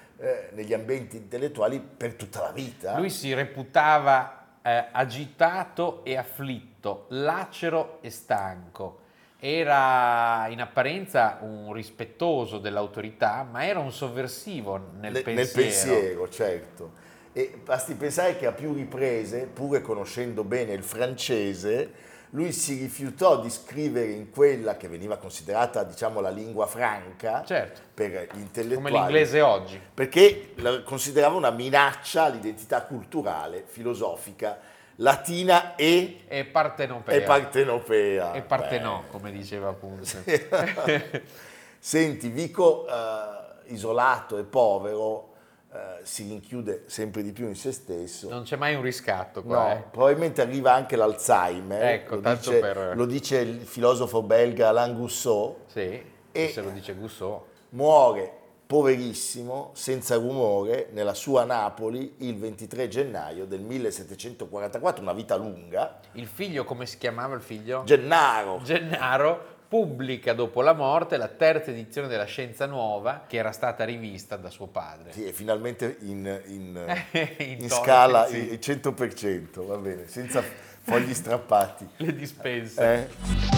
negli 0.52 0.74
ambienti 0.74 1.16
intellettuali 1.16 1.78
per 1.78 2.14
tutta 2.14 2.40
la 2.40 2.50
vita. 2.50 2.98
Lui 2.98 3.08
si 3.08 3.32
reputava 3.34 4.56
agitato 4.62 6.04
e 6.04 6.16
afflitto, 6.16 7.06
lacero 7.10 7.98
e 8.00 8.10
stanco. 8.10 8.98
Era 9.40 10.48
in 10.48 10.60
apparenza 10.60 11.38
un 11.42 11.72
rispettoso 11.72 12.58
dell'autorità, 12.58 13.46
ma 13.48 13.64
era 13.64 13.78
un 13.78 13.92
sovversivo 13.92 14.76
nel 14.98 15.12
Ne- 15.12 15.22
pensiero. 15.22 15.52
pensiero, 15.62 16.28
certo. 16.28 16.90
E 17.32 17.56
basti 17.62 17.94
pensare 17.94 18.36
che 18.36 18.46
a 18.46 18.52
più 18.52 18.72
riprese, 18.74 19.46
pure 19.46 19.80
conoscendo 19.80 20.42
bene 20.42 20.72
il 20.72 20.82
francese, 20.82 22.06
lui 22.30 22.50
si 22.50 22.78
rifiutò 22.80 23.40
di 23.40 23.48
scrivere 23.48 24.10
in 24.10 24.28
quella 24.30 24.76
che 24.76 24.88
veniva 24.88 25.16
considerata, 25.18 25.84
diciamo, 25.84 26.20
la 26.20 26.30
lingua 26.30 26.66
franca 26.66 27.44
Certo. 27.46 27.80
per 27.94 28.10
gli 28.34 28.40
intellettuali. 28.40 28.74
Come 28.74 28.90
l'inglese 28.90 29.40
oggi. 29.40 29.80
Perché 29.94 30.50
la 30.56 30.82
considerava 30.82 31.36
una 31.36 31.50
minaccia 31.50 32.24
all'identità 32.24 32.82
culturale, 32.82 33.62
filosofica, 33.64 34.58
latina 35.00 35.74
e, 35.76 36.20
E 36.28 36.44
partenopea. 36.44 37.14
e 37.14 37.20
partenopea. 37.22 38.32
E 38.32 38.42
partenò, 38.42 39.02
come 39.10 39.30
diceva 39.30 39.68
appunto. 39.68 40.06
Beh. 40.24 41.22
Senti, 41.78 42.28
Vico, 42.28 42.86
eh, 42.88 43.72
isolato 43.72 44.36
e 44.38 44.42
povero, 44.44 45.34
eh, 45.72 46.00
si 46.02 46.26
rinchiude 46.26 46.84
sempre 46.86 47.22
di 47.22 47.32
più 47.32 47.46
in 47.46 47.54
se 47.54 47.70
stesso. 47.72 48.28
Non 48.28 48.42
c'è 48.42 48.56
mai 48.56 48.74
un 48.74 48.82
riscatto 48.82 49.42
qua. 49.42 49.68
No, 49.68 49.72
eh. 49.72 49.84
probabilmente 49.90 50.40
arriva 50.40 50.72
anche 50.74 50.96
l'Alzheimer, 50.96 51.82
Ecco, 51.84 52.16
lo, 52.16 52.20
tanto 52.20 52.50
dice, 52.50 52.60
per- 52.60 52.96
lo 52.96 53.04
dice 53.06 53.38
il 53.38 53.60
filosofo 53.64 54.22
belga 54.22 54.68
Alain 54.70 54.94
Gousseau, 54.96 55.58
Sì, 55.66 56.02
E- 56.32 56.48
se 56.48 56.60
lo 56.60 56.70
dice 56.70 56.94
Gusso. 56.94 57.46
muore 57.70 58.32
poverissimo, 58.68 59.70
senza 59.72 60.16
rumore, 60.16 60.88
nella 60.92 61.14
sua 61.14 61.44
Napoli 61.44 62.16
il 62.18 62.36
23 62.36 62.86
gennaio 62.88 63.46
del 63.46 63.62
1744, 63.62 65.02
una 65.02 65.14
vita 65.14 65.36
lunga. 65.36 65.98
Il 66.12 66.26
figlio, 66.26 66.64
come 66.64 66.84
si 66.84 66.98
chiamava 66.98 67.34
il 67.34 67.40
figlio? 67.40 67.82
Gennaro, 67.84 68.60
Gennaro 68.62 69.56
pubblica 69.68 70.34
dopo 70.34 70.60
la 70.60 70.74
morte 70.74 71.16
la 71.16 71.28
terza 71.28 71.70
edizione 71.70 72.08
della 72.08 72.24
Scienza 72.24 72.66
Nuova 72.66 73.24
che 73.26 73.38
era 73.38 73.52
stata 73.52 73.84
rivista 73.84 74.36
da 74.36 74.50
suo 74.50 74.66
padre. 74.66 75.12
sì, 75.12 75.24
è 75.24 75.32
finalmente 75.32 75.96
in, 76.00 76.40
in- 76.46 77.06
In 77.38 77.62
in 77.62 77.70
scala 77.70 78.26
sì. 78.26 78.36
il 78.52 78.58
100%, 78.60 79.64
va 79.64 79.76
bene, 79.78 80.06
senza 80.08 80.42
fogli 80.82 81.14
strappati. 81.14 81.88
Le 81.96 82.14
dispense. 82.14 82.82
Eh? 82.82 83.57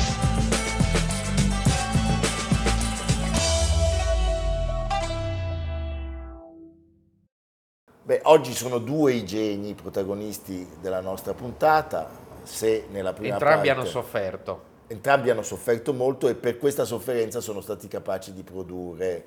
Oggi 8.30 8.54
sono 8.54 8.78
due 8.78 9.14
i 9.14 9.24
geni 9.24 9.74
protagonisti 9.74 10.66
della 10.80 11.00
nostra 11.00 11.34
puntata, 11.34 12.08
se 12.44 12.86
nella 12.90 13.12
prima 13.12 13.34
Entrambi 13.34 13.66
parte 13.66 13.70
hanno 13.70 13.84
sofferto. 13.84 14.62
entrambi 14.86 15.30
hanno 15.30 15.42
sofferto 15.42 15.92
molto 15.92 16.28
e 16.28 16.36
per 16.36 16.56
questa 16.56 16.84
sofferenza 16.84 17.40
sono 17.40 17.60
stati 17.60 17.88
capaci 17.88 18.32
di 18.32 18.44
produrre 18.44 19.24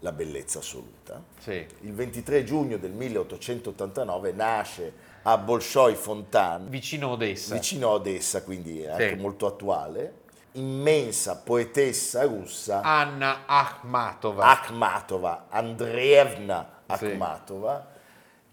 la 0.00 0.12
bellezza 0.12 0.60
assoluta. 0.60 1.20
Sì. 1.40 1.66
Il 1.80 1.92
23 1.92 2.44
giugno 2.44 2.76
del 2.76 2.92
1889 2.92 4.32
nasce 4.32 4.92
a 5.22 5.36
Bolshoi 5.38 5.96
Fontan, 5.96 6.68
Vicino 6.68 7.08
Odessa. 7.08 7.52
vicino 7.52 7.88
Odessa, 7.88 8.44
quindi 8.44 8.82
è 8.82 8.90
anche 8.90 9.16
molto 9.16 9.46
attuale, 9.46 10.20
immensa 10.52 11.36
poetessa 11.36 12.22
russa, 12.22 12.80
Anna 12.82 13.42
Akhmatova. 13.46 14.44
Akhmatova, 14.44 15.46
Andreevna 15.48 16.74
Sì. 17.86 17.95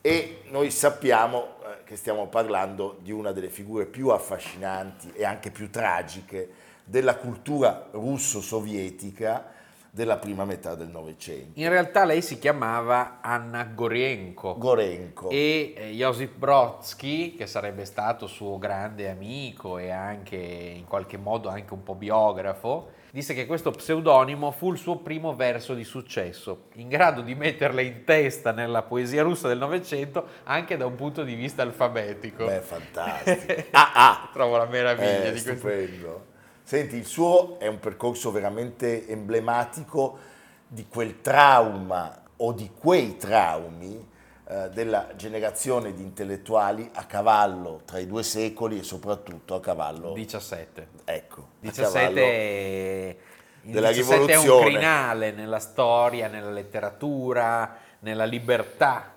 E 0.06 0.42
noi 0.50 0.70
sappiamo 0.70 1.60
eh, 1.64 1.84
che 1.86 1.96
stiamo 1.96 2.28
parlando 2.28 3.00
di 3.02 3.14
una 3.14 3.32
delle 3.32 3.48
figure 3.48 3.86
più 3.86 4.10
affascinanti 4.10 5.14
e 5.14 5.24
anche 5.24 5.50
più 5.50 5.70
tragiche 5.70 6.50
della 6.84 7.16
cultura 7.16 7.88
russo-sovietica 7.92 9.50
della 9.96 10.18
prima 10.18 10.44
metà 10.44 10.74
del 10.74 10.88
Novecento. 10.88 11.60
In 11.60 11.70
realtà 11.70 12.04
lei 12.04 12.24
si 12.24 12.40
chiamava 12.40 13.20
Anna 13.22 13.64
Gorienko. 13.64 14.56
Gorenko. 14.58 15.30
e 15.30 15.76
eh, 15.78 15.92
Josip 15.92 16.36
Brodsky, 16.36 17.36
che 17.36 17.46
sarebbe 17.46 17.86
stato 17.86 18.26
suo 18.26 18.58
grande 18.58 19.08
amico 19.08 19.78
e 19.78 19.92
anche 19.92 20.36
in 20.36 20.86
qualche 20.86 21.18
modo 21.18 21.48
anche 21.48 21.76
un 21.76 21.84
po' 21.84 21.94
biografo, 21.94 22.90
disse 23.12 23.36
che 23.36 23.46
questo 23.46 23.70
pseudonimo 23.70 24.50
fu 24.50 24.72
il 24.72 24.80
suo 24.80 24.98
primo 24.98 25.36
verso 25.36 25.76
di 25.76 25.84
successo, 25.84 26.70
in 26.74 26.88
grado 26.88 27.22
di 27.22 27.36
metterle 27.36 27.84
in 27.84 28.04
testa 28.04 28.52
nella 28.52 28.82
poesia 28.82 29.22
russa 29.22 29.48
del 29.48 29.60
Novecento 29.60 30.26
anche 30.46 30.76
da 30.76 30.88
un 30.88 30.96
punto 30.96 31.22
di 31.22 31.36
vista 31.36 31.62
alfabetico. 31.62 32.46
Beh, 32.46 32.62
fantastico. 32.62 33.62
Ah, 33.70 33.92
ah, 33.94 34.30
Trovo 34.34 34.58
la 34.58 34.66
meraviglia 34.66 35.22
È 35.22 35.26
di 35.26 35.30
questo. 35.40 35.54
stupendo. 35.54 36.32
Senti, 36.64 36.96
il 36.96 37.06
suo 37.06 37.60
è 37.60 37.68
un 37.68 37.80
percorso 37.80 38.32
veramente 38.32 39.08
emblematico 39.08 40.18
di 40.66 40.88
quel 40.88 41.20
trauma 41.20 42.22
o 42.38 42.54
di 42.54 42.72
quei 42.74 43.18
traumi 43.18 44.10
eh, 44.46 44.70
della 44.70 45.10
generazione 45.16 45.94
di 45.94 46.02
intellettuali 46.02 46.90
a 46.94 47.06
cavallo 47.06 47.82
tra 47.84 48.00
i 48.00 48.08
due 48.08 48.24
secoli 48.24 48.80
e 48.80 48.84
soprattutto 48.84 49.56
a 49.56 49.60
cavallo, 49.60 50.14
17. 50.14 50.88
ecco, 51.04 51.42
a 51.42 51.46
17 51.60 51.92
cavallo 51.92 52.20
è, 52.20 53.16
il 53.64 53.72
della 53.72 53.92
17 53.92 54.32
è 54.32 54.36
un 54.36 54.42
rivoluzione. 54.42 54.72
crinale 54.72 55.32
nella 55.32 55.60
storia, 55.60 56.28
nella 56.30 56.50
letteratura, 56.50 57.78
nella 58.00 58.26
libertà, 58.26 59.14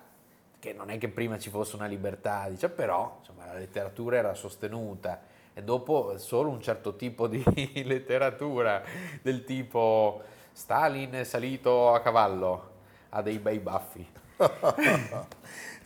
che 0.59 0.73
non 0.73 0.89
è 0.89 0.97
che 0.97 1.07
prima 1.07 1.39
ci 1.39 1.49
fosse 1.49 1.77
una 1.77 1.87
libertà, 1.87 2.45
dice, 2.49 2.67
però 2.69 3.19
insomma, 3.19 3.45
la 3.45 3.57
letteratura 3.57 4.17
era 4.17 4.33
sostenuta 4.33 5.35
e 5.57 5.63
dopo 5.63 6.19
solo 6.19 6.51
un 6.51 6.61
certo 6.61 6.95
tipo 6.95 7.25
di 7.25 7.43
letteratura 7.83 8.83
del 9.23 9.43
tipo 9.43 10.21
Stalin 10.51 11.13
è 11.13 11.23
salito 11.23 11.95
a 11.95 11.99
cavallo, 11.99 12.69
ha 13.09 13.23
dei 13.23 13.39
bei 13.39 13.57
baffi. 13.57 14.07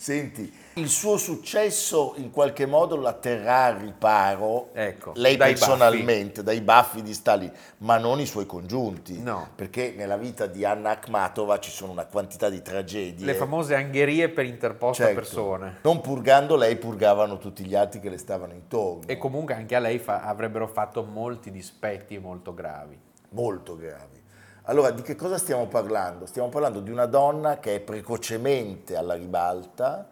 Senti, 0.01 0.51
il 0.75 0.89
suo 0.89 1.17
successo 1.17 2.15
in 2.17 2.31
qualche 2.31 2.65
modo 2.65 2.96
la 2.96 3.13
terrà 3.13 3.65
al 3.65 3.75
riparo, 3.75 4.70
Ecco, 4.74 5.12
lei 5.15 5.38
dai 5.38 5.51
personalmente, 5.53 6.41
dai 6.41 6.60
baffi 6.62 7.03
di 7.03 7.13
Stalin, 7.13 7.51
ma 7.79 8.00
non 8.00 8.20
i 8.20 8.25
suoi 8.25 8.48
congiunti. 8.48 9.22
No. 9.22 9.50
Perché 9.53 9.93
nella 9.96 10.17
vita 10.17 10.48
di 10.48 10.65
Anna 10.65 10.91
Akhmatova 10.91 11.60
ci 11.60 11.70
sono 11.70 11.91
una 11.91 12.05
quantità 12.05 12.50
di 12.50 12.63
tragedie. 12.63 13.24
Le 13.27 13.36
famose 13.36 13.75
angherie 13.75 14.29
per 14.29 14.46
interposta 14.46 15.03
Certo. 15.03 15.20
persone. 15.20 15.77
Non 15.84 16.01
purgando 16.01 16.55
lei, 16.55 16.77
purgavano 16.77 17.38
tutti 17.38 17.63
gli 17.63 17.75
altri 17.75 18.00
che 18.00 18.10
le 18.10 18.17
stavano 18.17 18.53
intorno. 18.53 19.03
E 19.05 19.20
comunque 19.20 19.53
anche 19.53 19.75
a 19.75 19.79
lei 19.79 20.00
fa- 20.00 20.24
avrebbero 20.24 20.65
fatto 20.67 21.03
molti 21.03 21.51
dispetti 21.51 22.17
molto 22.17 22.55
gravi. 22.55 22.98
molto 23.34 23.75
gravi. 23.77 24.20
Allora, 24.65 24.91
di 24.91 25.01
che 25.01 25.15
cosa 25.15 25.37
stiamo 25.37 25.65
parlando? 25.65 26.27
Stiamo 26.27 26.49
parlando 26.49 26.81
di 26.81 26.91
una 26.91 27.07
donna 27.07 27.57
che 27.59 27.75
è 27.75 27.79
precocemente 27.79 28.95
alla 28.95 29.15
ribalta, 29.15 30.07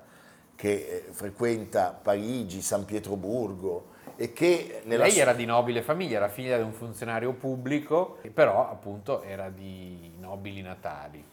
che 0.56 1.06
eh, 1.08 1.12
frequenta 1.12 1.98
Parigi, 2.02 2.62
San 2.62 2.84
Pietroburgo 2.84 3.98
e 4.16 4.34
che 4.34 4.82
nella 4.86 5.06
Lei 5.06 5.20
era 5.20 5.34
di 5.34 5.46
nobile 5.46 5.84
famiglia, 5.84 6.18
era 6.18 6.30
figlia 6.30 6.58
di 6.58 6.64
un 6.64 6.74
funzionario 6.74 7.34
pubblico, 7.34 8.18
però 8.34 8.70
appunto 8.70 9.22
era 9.22 9.50
di 9.50 10.12
nobili 10.20 10.62
natali. 10.62 11.24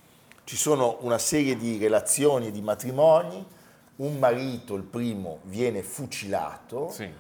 ci 0.44 0.56
sono 0.56 0.98
una 1.00 1.18
serie 1.18 1.56
di 1.56 1.78
relazioni 1.78 2.48
e 2.48 2.50
di 2.52 2.60
matrimoni, 2.60 3.44
un 3.96 4.18
marito, 4.18 4.74
il 4.74 4.84
primo, 4.84 5.38
viene 5.44 5.82
fucilato, 5.82 6.90
Sì, 6.90 7.10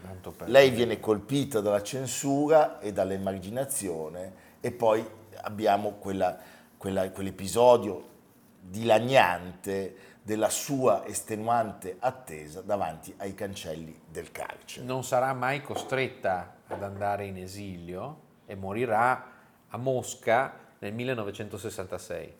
lei 0.44 0.70
viene 0.70 1.00
colpita 1.00 1.60
dalla 1.60 1.82
censura 1.82 2.78
e 2.80 2.92
dall'emarginazione 2.92 4.44
e 4.60 4.70
poi 4.70 5.04
abbiamo 5.46 5.92
quella- 5.92 6.36
quella- 6.76 7.10
quell'episodio 7.10 8.14
dilaniante 8.60 9.96
della 10.22 10.50
sua 10.50 11.06
estenuante 11.06 11.96
attesa 12.00 12.60
davanti 12.60 13.14
ai 13.18 13.34
cancelli 13.34 14.02
del 14.10 14.32
carcere. 14.32 14.84
Non 14.84 15.04
sarà 15.04 15.32
mai 15.32 15.62
costretta 15.62 16.56
ad 16.66 16.82
andare 16.82 17.26
in 17.26 17.36
esilio 17.36 18.20
e 18.44 18.56
morirà 18.56 19.32
a 19.68 19.76
Mosca 19.76 20.52
nel 20.80 20.92
1966. 20.92 22.34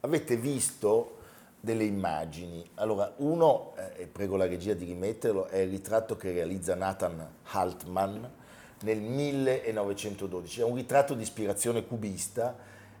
Avete 0.00 0.36
visto 0.36 1.16
delle 1.58 1.84
immagini. 1.84 2.68
Allora, 2.74 3.12
uno, 3.16 3.72
eh, 3.76 4.02
e 4.02 4.06
prego 4.06 4.36
la 4.36 4.46
regia 4.46 4.74
di 4.74 4.84
rimetterlo, 4.84 5.46
è 5.46 5.58
il 5.58 5.70
ritratto 5.70 6.16
che 6.16 6.32
realizza 6.32 6.74
Nathan 6.74 7.26
Haltman 7.52 8.30
nel 8.82 9.00
1912. 9.00 10.60
È 10.60 10.64
un 10.64 10.74
ritratto 10.74 11.14
di 11.14 11.22
ispirazione 11.22 11.84
cubista 11.86 12.56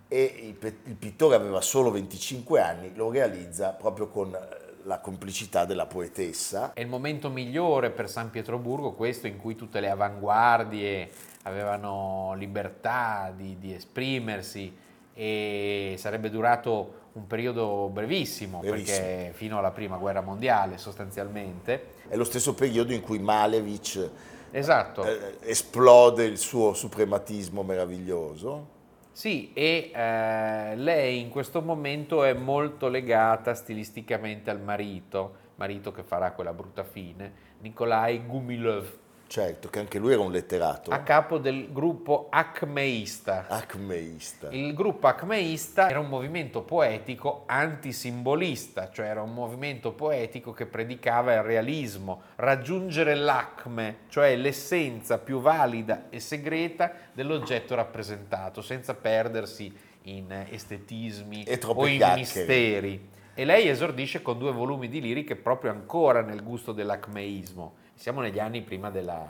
e 0.08 0.54
il, 0.60 0.94
pittore 0.96 1.36
aveva 1.36 1.60
solo 1.60 1.90
25 1.90 2.60
anni, 2.60 2.92
lo 2.94 3.10
realizza 3.10 3.70
proprio 3.70 4.08
con 4.08 4.34
eh, 4.34 4.40
la 4.84 4.98
complicità 4.98 5.64
della 5.64 5.86
poetessa. 5.86 6.72
È 6.72 6.80
il 6.80 6.88
momento 6.88 7.30
migliore 7.30 7.90
per 7.90 8.10
San 8.10 8.30
Pietroburgo, 8.30 8.92
questo 8.92 9.26
in 9.26 9.36
cui 9.36 9.54
tutte 9.54 9.78
le 9.78 9.88
avanguardie 9.88 11.10
avevano 11.42 12.34
libertà 12.36 13.32
di, 13.34 13.56
di 13.58 13.72
esprimersi 13.72 14.76
e 15.14 15.94
sarebbe 15.96 16.28
durato 16.28 16.98
un 17.12 17.26
periodo 17.26 17.88
brevissimo, 17.92 18.58
brevissimo, 18.58 18.96
perché 18.96 19.32
fino 19.34 19.58
alla 19.58 19.70
prima 19.70 19.96
guerra 19.96 20.22
mondiale 20.22 20.76
sostanzialmente. 20.78 21.98
È 22.08 22.16
lo 22.16 22.24
stesso 22.24 22.54
periodo 22.54 22.92
in 22.92 23.00
cui 23.00 23.18
Malevich 23.18 24.10
esatto. 24.50 25.04
eh, 25.04 25.38
esplode 25.42 26.24
il 26.24 26.38
suo 26.38 26.74
suprematismo 26.74 27.62
meraviglioso. 27.62 28.78
Sì, 29.12 29.52
e 29.52 29.90
eh, 29.94 30.76
lei 30.76 31.20
in 31.20 31.28
questo 31.28 31.60
momento 31.60 32.24
è 32.24 32.32
molto 32.32 32.88
legata 32.88 33.54
stilisticamente 33.54 34.50
al 34.50 34.60
marito, 34.60 35.34
marito 35.56 35.92
che 35.92 36.02
farà 36.02 36.32
quella 36.32 36.52
brutta 36.52 36.84
fine, 36.84 37.48
Nikolai 37.58 38.24
Gumilov 38.24 38.98
Certo, 39.30 39.68
che 39.68 39.78
anche 39.78 40.00
lui 40.00 40.12
era 40.12 40.22
un 40.22 40.32
letterato. 40.32 40.90
A 40.90 41.02
capo 41.02 41.38
del 41.38 41.72
gruppo 41.72 42.26
Acmeista. 42.30 43.46
Acmeista. 43.46 44.48
Il 44.50 44.74
gruppo 44.74 45.06
Acmeista 45.06 45.88
era 45.88 46.00
un 46.00 46.08
movimento 46.08 46.62
poetico 46.62 47.44
antisimbolista, 47.46 48.90
cioè 48.90 49.06
era 49.06 49.22
un 49.22 49.32
movimento 49.32 49.92
poetico 49.92 50.50
che 50.50 50.66
predicava 50.66 51.32
il 51.34 51.42
realismo, 51.44 52.22
raggiungere 52.34 53.14
l'acme, 53.14 53.98
cioè 54.08 54.34
l'essenza 54.34 55.18
più 55.18 55.38
valida 55.38 56.08
e 56.10 56.18
segreta 56.18 56.92
dell'oggetto 57.12 57.76
rappresentato, 57.76 58.62
senza 58.62 58.94
perdersi 58.94 59.72
in 60.06 60.44
estetismi 60.50 61.46
o 61.66 61.86
in 61.86 61.98
chiacchiere. 61.98 62.18
misteri. 62.18 63.08
E 63.34 63.44
lei 63.44 63.68
esordisce 63.68 64.22
con 64.22 64.38
due 64.38 64.50
volumi 64.50 64.88
di 64.88 65.00
liriche 65.00 65.36
proprio 65.36 65.70
ancora 65.70 66.20
nel 66.20 66.42
gusto 66.42 66.72
dell'acmeismo 66.72 67.79
siamo 68.00 68.22
negli 68.22 68.38
anni 68.38 68.62
prima 68.62 68.88
della, 68.88 69.28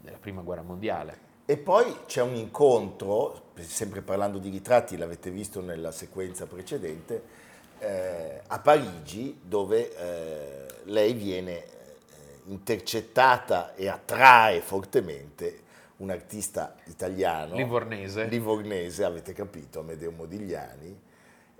della 0.00 0.16
prima 0.16 0.42
guerra 0.42 0.62
mondiale. 0.62 1.30
E 1.44 1.56
poi 1.56 2.04
c'è 2.06 2.22
un 2.22 2.36
incontro, 2.36 3.50
sempre 3.56 4.00
parlando 4.00 4.38
di 4.38 4.48
ritratti, 4.48 4.96
l'avete 4.96 5.28
visto 5.28 5.60
nella 5.60 5.90
sequenza 5.90 6.46
precedente, 6.46 7.40
eh, 7.80 8.40
a 8.46 8.60
Parigi 8.60 9.40
dove 9.42 9.96
eh, 9.96 10.66
lei 10.84 11.14
viene 11.14 11.64
eh, 11.64 11.66
intercettata 12.44 13.74
e 13.74 13.88
attrae 13.88 14.60
fortemente 14.60 15.60
un 15.96 16.10
artista 16.10 16.76
italiano. 16.84 17.56
Livornese. 17.56 18.26
Livornese, 18.26 19.02
avete 19.02 19.32
capito, 19.32 19.80
Amedeo 19.80 20.12
Modigliani 20.12 21.10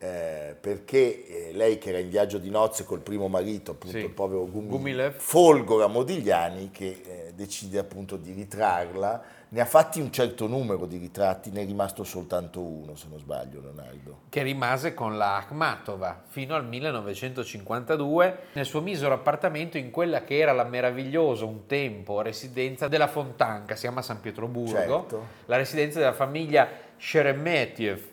eh, 0.02 0.56
perché 0.60 1.48
eh, 1.48 1.52
lei 1.52 1.78
che 1.78 1.90
era 1.90 1.98
in 1.98 2.08
viaggio 2.08 2.38
di 2.38 2.50
nozze 2.50 2.84
col 2.84 2.98
primo 2.98 3.28
marito, 3.28 3.70
appunto 3.70 3.96
sì. 3.96 4.02
il 4.02 4.10
povero 4.10 4.46
Gumi, 4.46 4.66
Gumilev, 4.66 5.14
folgora 5.16 5.86
Modigliani 5.86 6.72
che 6.72 7.02
eh, 7.04 7.32
decide 7.36 7.78
appunto 7.78 8.16
di 8.16 8.32
ritrarla, 8.32 9.22
ne 9.50 9.60
ha 9.60 9.64
fatti 9.64 10.00
un 10.00 10.10
certo 10.10 10.48
numero 10.48 10.86
di 10.86 10.96
ritratti, 10.96 11.52
ne 11.52 11.62
è 11.62 11.64
rimasto 11.64 12.02
soltanto 12.02 12.60
uno 12.60 12.96
se 12.96 13.06
non 13.10 13.20
sbaglio 13.20 13.60
Leonardo. 13.60 14.22
Che 14.28 14.42
rimase 14.42 14.92
con 14.92 15.16
la 15.16 15.36
Akhmatova 15.36 16.24
fino 16.26 16.56
al 16.56 16.66
1952 16.66 18.38
nel 18.54 18.66
suo 18.66 18.80
misero 18.80 19.14
appartamento 19.14 19.78
in 19.78 19.92
quella 19.92 20.24
che 20.24 20.36
era 20.36 20.50
la 20.50 20.64
meravigliosa 20.64 21.44
un 21.44 21.66
tempo 21.66 22.22
residenza 22.22 22.88
della 22.88 23.06
Fontanca, 23.06 23.76
si 23.76 23.82
chiama 23.82 24.02
San 24.02 24.20
Pietroburgo, 24.20 24.72
certo. 24.72 25.26
la 25.46 25.56
residenza 25.56 26.00
della 26.00 26.12
famiglia 26.12 26.68
Sheremetyev 26.96 28.10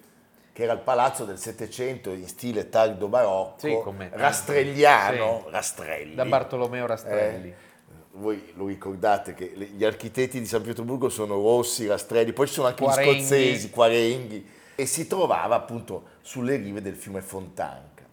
che 0.60 0.66
era 0.66 0.74
il 0.74 0.82
palazzo 0.82 1.24
del 1.24 1.38
Settecento 1.38 2.12
in 2.12 2.28
stile 2.28 2.68
tardo 2.68 3.08
barocco, 3.08 3.60
sì, 3.60 4.10
rastrelliano, 4.12 5.44
sì. 5.46 5.52
Rastrelli. 5.52 6.16
Da 6.16 6.26
Bartolomeo 6.26 6.86
Rastrelli. 6.86 7.48
Eh, 7.48 7.56
voi 8.16 8.52
lo 8.56 8.68
ricordate 8.68 9.34
che 9.34 9.54
gli 9.56 9.86
architetti 9.86 10.38
di 10.38 10.46
San 10.46 10.62
Pietroburgo 10.62 11.08
sono 11.08 11.36
Rossi, 11.36 11.88
Rastrelli, 11.88 12.34
poi 12.34 12.48
ci 12.48 12.56
sono 12.56 12.68
anche 12.68 12.84
Quarenghi. 12.84 13.14
gli 13.14 13.20
scozzesi, 13.20 13.70
Quarenghi, 13.70 14.50
e 14.76 14.86
si 14.86 15.08
trovava 15.08 15.56
appunto 15.56 16.04
sulle 16.20 16.58
rive 16.58 16.82
del 16.82 16.96
fiume 16.96 17.22
Fontanca. 17.22 18.04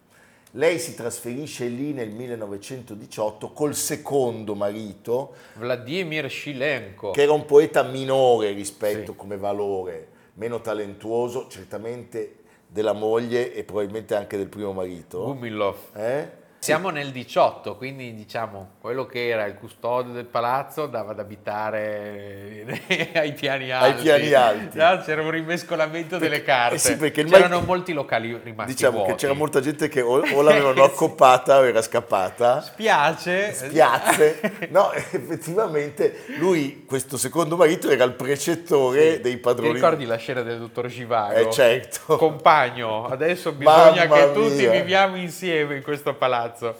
Lei 0.51 0.79
si 0.79 0.95
trasferisce 0.95 1.65
lì 1.65 1.91
nel 1.91 2.11
1918 2.11 3.51
col 3.51 3.75
secondo 3.75 4.55
marito, 4.55 5.33
Vladimir 5.55 6.31
Shilenko, 6.31 7.11
che 7.11 7.23
era 7.23 7.33
un 7.33 7.43
poeta 7.43 7.83
minore 7.83 8.53
rispetto 8.53 9.11
sì. 9.11 9.17
come 9.17 9.35
valore 9.35 10.15
meno 10.37 10.61
talentuoso 10.61 11.47
certamente 11.49 12.37
della 12.67 12.93
moglie 12.93 13.53
e 13.53 13.63
probabilmente 13.63 14.15
anche 14.15 14.37
del 14.37 14.47
primo 14.47 14.73
marito. 14.73 15.23
Gumilov. 15.23 15.77
Eh? 15.93 16.45
Siamo 16.59 16.89
nel 16.89 17.11
18, 17.11 17.77
quindi 17.77 18.13
diciamo 18.13 18.71
quello 18.81 19.05
che 19.05 19.29
era 19.29 19.45
il 19.45 19.53
custode 19.53 20.11
del 20.11 20.25
palazzo 20.25 20.83
andava 20.83 21.11
ad 21.11 21.19
abitare 21.19 22.65
ai 23.13 23.31
piani 23.33 23.71
alti. 23.71 23.97
Ai 23.97 24.03
piani 24.03 24.33
alti. 24.33 24.77
No, 24.77 25.01
c'era 25.05 25.21
un 25.21 25.29
rimescolamento 25.29 26.17
perché, 26.17 26.29
delle 26.29 26.43
carte. 26.43 26.75
Eh 26.75 26.79
sì, 26.79 27.11
C'erano 27.11 27.57
mai... 27.57 27.65
molti 27.65 27.93
locali 27.93 28.37
rimasti 28.43 28.73
Diciamo 28.73 28.97
vuoti. 28.97 29.11
che 29.11 29.17
c'era 29.17 29.33
molta 29.33 29.61
gente 29.61 29.87
che 29.87 30.01
o, 30.01 30.19
o 30.19 30.41
l'avevano 30.41 30.83
accoppata 30.83 31.59
o 31.59 31.65
era 31.65 31.81
scappata. 31.81 32.61
Spiace. 32.61 33.53
Spiace. 33.53 34.65
No, 34.69 34.91
effettivamente 34.91 36.25
lui, 36.39 36.83
questo 36.85 37.17
secondo 37.17 37.55
marito, 37.55 37.89
era 37.89 38.03
il 38.03 38.13
precettore 38.13 39.15
sì. 39.15 39.21
dei 39.21 39.37
padroni. 39.37 39.69
Ti 39.69 39.75
ricordi 39.75 40.05
la 40.05 40.17
scena 40.17 40.41
del 40.41 40.59
dottor 40.59 40.87
Givago? 40.87 41.35
Eh 41.35 41.51
certo. 41.51 42.17
Compagno, 42.17 43.05
adesso 43.05 43.53
bisogna 43.53 44.05
Mamma 44.05 44.15
che 44.15 44.31
tutti 44.33 44.55
mia. 44.55 44.71
viviamo 44.71 45.15
insieme 45.15 45.75
in 45.77 45.83
questo 45.83 46.13
palazzo 46.15 46.46
cazzo. 46.47 46.75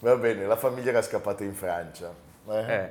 Va 0.00 0.16
bene, 0.16 0.46
la 0.46 0.56
famiglia 0.56 0.90
era 0.90 1.02
scappata 1.02 1.44
in 1.44 1.54
Francia. 1.54 2.12
Eh? 2.48 2.74
Eh. 2.74 2.90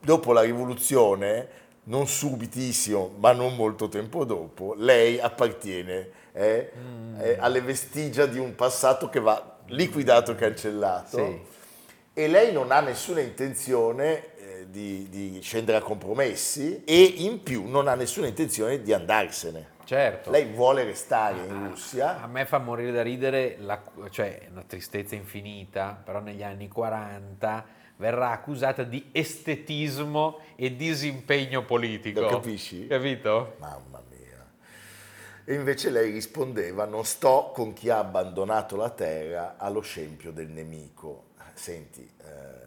Dopo 0.00 0.32
la 0.32 0.40
rivoluzione, 0.40 1.48
non 1.84 2.06
subitissimo, 2.06 3.14
ma 3.18 3.32
non 3.32 3.54
molto 3.54 3.88
tempo 3.88 4.24
dopo, 4.24 4.74
lei 4.76 5.20
appartiene 5.20 6.18
eh, 6.32 6.72
mm. 6.76 7.20
Eh, 7.20 7.36
alle 7.38 7.60
vestigia 7.60 8.26
di 8.26 8.38
un 8.38 8.54
passato 8.54 9.08
che 9.08 9.20
va 9.20 9.58
liquidato, 9.66 10.34
cancellato. 10.34 11.16
Sì. 11.16 11.40
E 12.12 12.28
lei 12.28 12.52
non 12.52 12.70
ha 12.70 12.80
nessuna 12.80 13.20
intenzione 13.20 14.34
eh, 14.36 14.66
di, 14.68 15.08
di 15.08 15.40
scendere 15.42 15.78
a 15.78 15.80
compromessi 15.80 16.82
e 16.84 17.02
in 17.02 17.42
più 17.42 17.68
non 17.68 17.88
ha 17.88 17.94
nessuna 17.94 18.26
intenzione 18.26 18.82
di 18.82 18.92
andarsene. 18.92 19.78
Certo. 19.90 20.30
Lei 20.30 20.44
vuole 20.44 20.84
restare 20.84 21.38
in 21.38 21.66
Russia. 21.66 22.22
A 22.22 22.28
me 22.28 22.46
fa 22.46 22.58
morire 22.58 22.92
da 22.92 23.02
ridere, 23.02 23.56
la, 23.58 23.82
cioè 24.10 24.46
una 24.52 24.62
tristezza 24.62 25.16
infinita, 25.16 26.00
però 26.04 26.20
negli 26.20 26.44
anni 26.44 26.68
40 26.68 27.66
verrà 27.96 28.30
accusata 28.30 28.84
di 28.84 29.08
estetismo 29.10 30.42
e 30.54 30.76
disimpegno 30.76 31.64
politico. 31.64 32.20
Lo 32.20 32.28
capisci? 32.28 32.86
Capito? 32.86 33.56
Mamma 33.58 34.00
mia. 34.08 34.48
E 35.44 35.54
invece 35.54 35.90
lei 35.90 36.12
rispondeva, 36.12 36.84
non 36.84 37.04
sto 37.04 37.50
con 37.52 37.72
chi 37.72 37.90
ha 37.90 37.98
abbandonato 37.98 38.76
la 38.76 38.90
terra 38.90 39.56
allo 39.58 39.80
scempio 39.80 40.30
del 40.30 40.50
nemico. 40.50 41.30
Senti, 41.54 42.08
eh, 42.18 42.59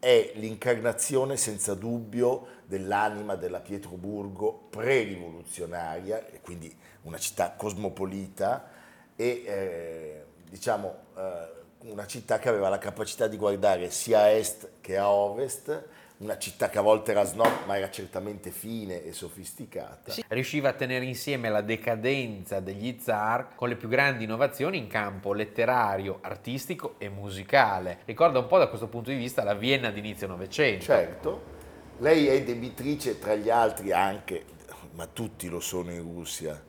è 0.00 0.32
l'incarnazione 0.36 1.36
senza 1.36 1.74
dubbio 1.74 2.58
dell'anima 2.64 3.36
della 3.36 3.60
Pietroburgo 3.60 4.68
pre-rivoluzionaria, 4.70 6.24
quindi 6.42 6.74
una 7.02 7.18
città 7.18 7.52
cosmopolita 7.52 8.68
e 9.14 9.42
eh, 9.44 10.24
diciamo 10.48 10.94
eh, 11.16 11.48
una 11.80 12.06
città 12.06 12.38
che 12.38 12.48
aveva 12.48 12.70
la 12.70 12.78
capacità 12.78 13.26
di 13.26 13.36
guardare 13.36 13.90
sia 13.90 14.20
a 14.20 14.30
est 14.30 14.70
che 14.80 14.96
a 14.96 15.10
ovest, 15.10 15.84
una 16.20 16.36
città 16.36 16.68
che 16.68 16.78
a 16.78 16.82
volte 16.82 17.12
era 17.12 17.24
snob 17.24 17.64
ma 17.66 17.76
era 17.78 17.90
certamente 17.90 18.50
fine 18.50 19.04
e 19.04 19.12
sofisticata. 19.12 20.12
Sì, 20.12 20.22
riusciva 20.28 20.70
a 20.70 20.72
tenere 20.72 21.04
insieme 21.04 21.48
la 21.48 21.62
decadenza 21.62 22.60
degli 22.60 22.98
zar 23.00 23.54
con 23.54 23.68
le 23.68 23.76
più 23.76 23.88
grandi 23.88 24.24
innovazioni 24.24 24.76
in 24.76 24.86
campo 24.86 25.32
letterario, 25.32 26.18
artistico 26.20 26.96
e 26.98 27.08
musicale. 27.08 28.00
Ricorda 28.04 28.38
un 28.38 28.46
po' 28.46 28.58
da 28.58 28.68
questo 28.68 28.88
punto 28.88 29.10
di 29.10 29.16
vista 29.16 29.42
la 29.42 29.54
Vienna 29.54 29.90
d'inizio 29.90 30.26
Novecento. 30.26 30.84
Certo, 30.84 31.42
lei 31.98 32.26
è 32.26 32.42
debitrice 32.42 33.18
tra 33.18 33.34
gli 33.34 33.48
altri 33.48 33.92
anche, 33.92 34.44
ma 34.92 35.06
tutti 35.06 35.48
lo 35.48 35.60
sono 35.60 35.90
in 35.90 36.02
Russia, 36.02 36.62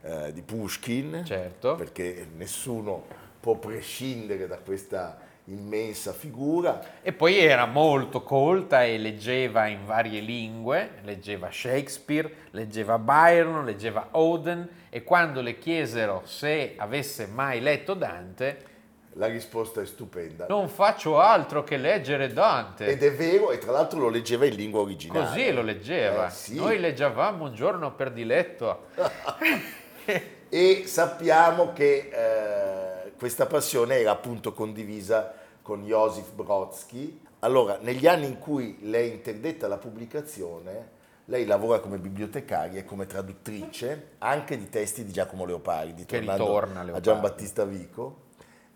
eh, 0.00 0.32
di 0.32 0.40
Pushkin, 0.40 1.24
certo. 1.26 1.74
perché 1.74 2.26
nessuno 2.36 3.04
può 3.38 3.56
prescindere 3.56 4.46
da 4.46 4.56
questa 4.56 5.23
immensa 5.46 6.12
figura. 6.12 7.00
E 7.02 7.12
poi 7.12 7.38
era 7.38 7.66
molto 7.66 8.22
colta 8.22 8.84
e 8.84 8.98
leggeva 8.98 9.66
in 9.66 9.84
varie 9.84 10.20
lingue, 10.20 11.00
leggeva 11.02 11.50
Shakespeare, 11.50 12.30
leggeva 12.50 12.98
Byron, 12.98 13.64
leggeva 13.64 14.08
Oden 14.12 14.68
e 14.88 15.02
quando 15.02 15.40
le 15.40 15.58
chiesero 15.58 16.22
se 16.24 16.74
avesse 16.76 17.26
mai 17.26 17.60
letto 17.60 17.94
Dante, 17.94 18.72
La 19.16 19.28
risposta 19.28 19.80
è 19.80 19.86
stupenda. 19.86 20.46
Non 20.48 20.68
faccio 20.68 21.20
altro 21.20 21.62
che 21.62 21.76
leggere 21.76 22.32
Dante. 22.32 22.86
Ed 22.86 23.00
è 23.00 23.12
vero, 23.12 23.52
e 23.52 23.58
tra 23.58 23.70
l'altro 23.70 24.00
lo 24.00 24.08
leggeva 24.08 24.44
in 24.44 24.56
lingua 24.56 24.80
originale. 24.80 25.26
Così 25.26 25.52
lo 25.52 25.62
leggeva. 25.62 26.26
Eh, 26.26 26.30
sì. 26.30 26.56
Noi 26.56 26.80
leggevamo 26.80 27.44
un 27.44 27.54
giorno 27.54 27.92
per 27.92 28.10
diletto. 28.10 28.86
e 30.48 30.82
sappiamo 30.86 31.72
che 31.72 32.10
eh, 32.12 32.73
questa 33.16 33.46
passione 33.46 33.98
era 33.98 34.10
appunto 34.10 34.52
condivisa 34.52 35.32
con 35.62 35.84
Josif 35.84 36.32
Brodsky. 36.32 37.20
Allora, 37.40 37.78
negli 37.80 38.06
anni 38.06 38.26
in 38.26 38.38
cui 38.38 38.78
lei 38.82 39.10
interdetta 39.12 39.68
la 39.68 39.78
pubblicazione, 39.78 40.90
lei 41.26 41.46
lavora 41.46 41.80
come 41.80 41.98
bibliotecaria 41.98 42.80
e 42.80 42.84
come 42.84 43.06
traduttrice 43.06 44.12
anche 44.18 44.58
di 44.58 44.68
testi 44.68 45.04
di 45.04 45.12
Giacomo 45.12 45.44
Leopardi, 45.44 46.04
Che 46.04 46.18
ritorna, 46.18 46.80
a 46.80 46.82
Leopardi. 46.82 47.00
Giambattista 47.00 47.64
Vico. 47.64 48.22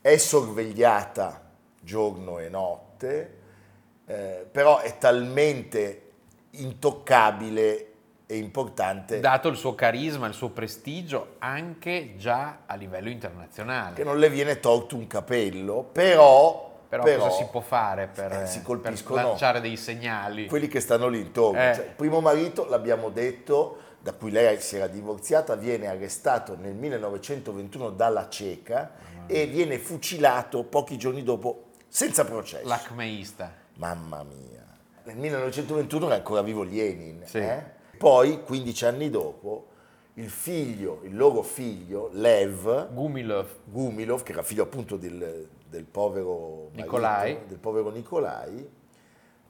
È 0.01 0.17
sorvegliata 0.17 1.51
giorno 1.81 2.39
e 2.39 2.49
notte, 2.49 3.37
eh, 4.07 4.47
però 4.51 4.79
è 4.79 4.97
talmente 4.99 6.03
intoccabile 6.51 7.88
e 8.31 8.37
importante 8.37 9.21
Dato 9.21 9.49
il 9.49 9.57
suo 9.57 9.75
carisma, 9.75 10.27
il 10.27 10.35
suo 10.35 10.51
prestigio, 10.51 11.37
anche 11.39 12.15
già 12.19 12.59
a 12.67 12.75
livello 12.75 13.09
internazionale. 13.09 13.95
che 13.95 14.05
non 14.05 14.19
le 14.19 14.29
viene 14.29 14.61
tolto 14.61 14.97
un 14.97 15.07
capello, 15.07 15.83
però, 15.91 16.83
Però, 16.87 17.03
però 17.05 17.25
cosa 17.25 17.37
si 17.39 17.47
può 17.51 17.61
fare 17.61 18.07
per, 18.07 18.31
eh, 18.33 18.47
si 18.47 18.61
per 18.61 19.03
lanciare 19.11 19.63
dei 19.63 19.79
segnali? 19.79 20.47
quelli 20.47 20.69
che 20.69 20.81
stanno 20.81 21.09
lì 21.09 21.21
intorno. 21.21 21.59
Eh. 21.59 21.73
Cioè, 21.75 21.85
il 21.87 21.93
primo 21.97 22.21
marito, 22.21 22.69
l'abbiamo 22.69 23.09
detto, 23.09 23.79
da 23.99 24.13
cui 24.13 24.31
lei 24.31 24.61
si 24.61 24.77
era 24.77 24.89
divorziata, 24.89 25.55
viene 25.57 25.87
arrestato 25.87 26.55
nel 26.55 26.75
1921 26.75 27.91
dalla 27.91 28.29
cieca 28.29 28.91
e 29.27 29.47
viene 29.47 29.79
fucilato 29.79 30.65
pochi 30.65 30.99
giorni 30.99 31.23
dopo 31.23 31.69
senza 31.89 32.27
processo. 32.27 32.69
L'acmeista. 32.69 33.55
Mamma 33.77 34.23
mia. 34.23 34.65
Nel 35.05 35.17
1921 35.17 36.05
era 36.07 36.15
ancora 36.17 36.43
vivo 36.43 36.63
Lenin. 36.63 37.23
Sì. 37.25 37.39
eh? 37.39 37.77
Poi, 37.99 38.43
15 38.45 38.85
anni 38.85 39.11
dopo, 39.11 39.67
il 40.15 40.31
figlio, 40.31 41.01
il 41.03 41.17
loro 41.17 41.43
figlio, 41.43 42.11
Lev, 42.13 42.93
Gumilov. 42.93 43.49
Gumilov, 43.65 44.23
che 44.23 44.33
era 44.33 44.43
figlio 44.43 44.63
appunto 44.63 44.97
del, 44.97 45.49
del 45.69 45.85
povero 45.85 46.71
marito, 46.71 46.83
Nikolai. 46.83 47.39
del 47.47 47.59
povero 47.59 47.91
Nikolai, 47.91 48.71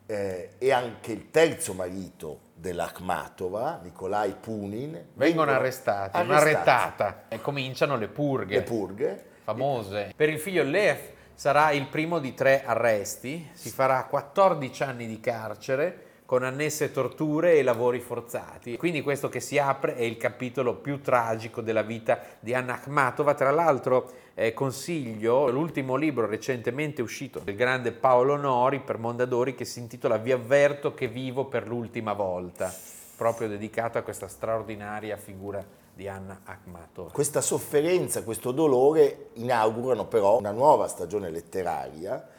eh, 0.07 0.51
e 0.57 0.73
anche 0.73 1.13
il 1.13 1.31
terzo 1.31 1.75
marito 1.75 2.41
dell'Akhmatova, 2.55 3.81
Nikolai 3.83 4.35
Punin, 4.41 5.09
Vengono 5.13 5.51
arrestati, 5.51 6.17
arrestati. 6.17 7.35
E 7.35 7.41
cominciano 7.43 7.97
le 7.97 8.09
purghe. 8.09 8.55
Le 8.57 8.63
purghe. 8.63 9.25
famose. 9.45 10.13
Per 10.17 10.29
il 10.31 10.39
figlio 10.39 10.63
Lev 10.63 10.99
sarà 11.35 11.71
il 11.71 11.87
primo 11.87 12.19
di 12.19 12.35
tre 12.35 12.65
arresti, 12.65 13.51
si 13.53 13.69
farà 13.71 14.05
14 14.05 14.83
anni 14.83 15.07
di 15.07 15.21
carcere 15.21 16.07
con 16.29 16.43
annesse 16.43 16.93
torture 16.93 17.55
e 17.55 17.63
lavori 17.63 18.01
forzati. 18.01 18.77
Quindi 18.77 19.01
questo 19.01 19.31
che 19.31 19.41
si 19.41 19.57
apre 19.57 19.97
è 19.97 20.03
il 20.03 20.19
capitolo 20.19 20.75
più 20.75 21.01
tragico 21.01 21.63
della 21.63 21.81
vita 21.81 22.21
di 22.39 22.53
Anna 22.53 22.75
Akhmatova. 22.75 23.33
Tra 23.33 23.51
l'altro 23.51 24.13
eh, 24.35 24.53
consiglio 24.53 25.49
l'ultimo 25.49 25.97
libro 25.97 26.27
recentemente 26.27 27.01
uscito 27.01 27.39
del 27.39 27.57
grande 27.57 27.93
Paolo 27.93 28.37
Nori 28.37 28.81
per 28.81 28.99
Mondadori 28.99 29.55
che 29.55 29.65
si 29.65 29.79
intitola 29.79 30.19
Vi 30.19 30.31
avverto 30.31 30.93
che 30.93 31.09
vivo 31.09 31.47
per 31.47 31.67
l'ultima 31.67 32.13
volta, 32.13 32.71
proprio 33.17 33.49
dedicato 33.49 33.97
a 33.97 34.03
questa 34.03 34.29
straordinaria 34.29 35.17
figura 35.17 35.65
di 35.95 36.09
Anna 36.09 36.43
Akhmatova. 36.45 37.11
Questa 37.11 37.41
sofferenza, 37.41 38.23
questo 38.23 38.53
dolore 38.53 39.31
inaugurano 39.33 40.05
però 40.05 40.37
una 40.37 40.51
nuova 40.51 40.89
stagione 40.89 41.31
letteraria 41.31 42.37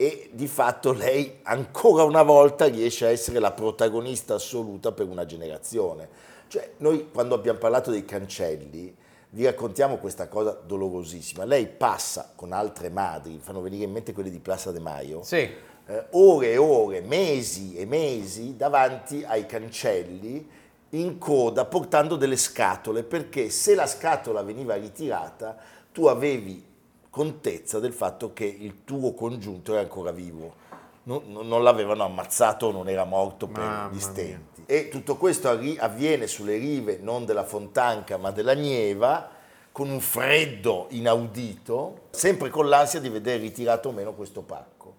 e 0.00 0.30
di 0.32 0.46
fatto 0.46 0.92
lei 0.92 1.40
ancora 1.42 2.04
una 2.04 2.22
volta 2.22 2.66
riesce 2.66 3.04
a 3.04 3.10
essere 3.10 3.40
la 3.40 3.50
protagonista 3.50 4.34
assoluta 4.34 4.92
per 4.92 5.08
una 5.08 5.26
generazione. 5.26 6.08
Cioè, 6.46 6.74
noi 6.76 7.10
quando 7.10 7.34
abbiamo 7.34 7.58
parlato 7.58 7.90
dei 7.90 8.04
cancelli, 8.04 8.94
vi 9.30 9.44
raccontiamo 9.44 9.96
questa 9.96 10.28
cosa 10.28 10.52
dolorosissima. 10.52 11.44
Lei 11.44 11.66
passa 11.66 12.30
con 12.36 12.52
altre 12.52 12.90
madri, 12.90 13.40
fanno 13.42 13.60
venire 13.60 13.86
in 13.86 13.90
mente 13.90 14.12
quelle 14.12 14.30
di 14.30 14.38
Plaza 14.38 14.70
de 14.70 14.78
Mayo, 14.78 15.24
Sì, 15.24 15.38
eh, 15.86 16.04
ore 16.12 16.52
e 16.52 16.58
ore, 16.58 17.00
mesi 17.00 17.74
e 17.74 17.84
mesi 17.84 18.56
davanti 18.56 19.24
ai 19.26 19.46
cancelli 19.46 20.48
in 20.90 21.18
coda 21.18 21.64
portando 21.64 22.14
delle 22.14 22.36
scatole 22.36 23.02
perché 23.02 23.50
se 23.50 23.74
la 23.74 23.86
scatola 23.86 24.42
veniva 24.42 24.74
ritirata 24.76 25.56
tu 25.92 26.06
avevi 26.06 26.64
contezza 27.10 27.78
del 27.78 27.92
fatto 27.92 28.32
che 28.32 28.44
il 28.44 28.84
tuo 28.84 29.14
congiunto 29.14 29.72
era 29.72 29.80
ancora 29.80 30.10
vivo. 30.10 30.66
Non, 31.04 31.22
non- 31.28 31.62
l'avevano 31.62 32.04
ammazzato, 32.04 32.70
non 32.70 32.88
era 32.88 33.04
morto 33.04 33.46
per 33.46 33.62
Mamma 33.64 33.88
gli 33.88 33.92
mia. 33.96 34.00
stenti. 34.00 34.62
E 34.66 34.88
tutto 34.90 35.16
questo 35.16 35.48
arri- 35.48 35.78
avviene 35.78 36.26
sulle 36.26 36.58
rive 36.58 36.98
non 37.00 37.24
della 37.24 37.44
Fontanca 37.44 38.18
ma 38.18 38.30
della 38.30 38.52
Nieva 38.52 39.30
con 39.72 39.88
un 39.88 40.00
freddo 40.00 40.86
inaudito, 40.90 42.08
sempre 42.10 42.50
con 42.50 42.68
l'ansia 42.68 43.00
di 43.00 43.08
vedere 43.08 43.38
ritirato 43.38 43.88
o 43.88 43.92
meno 43.92 44.12
questo 44.12 44.42
pacco. 44.42 44.94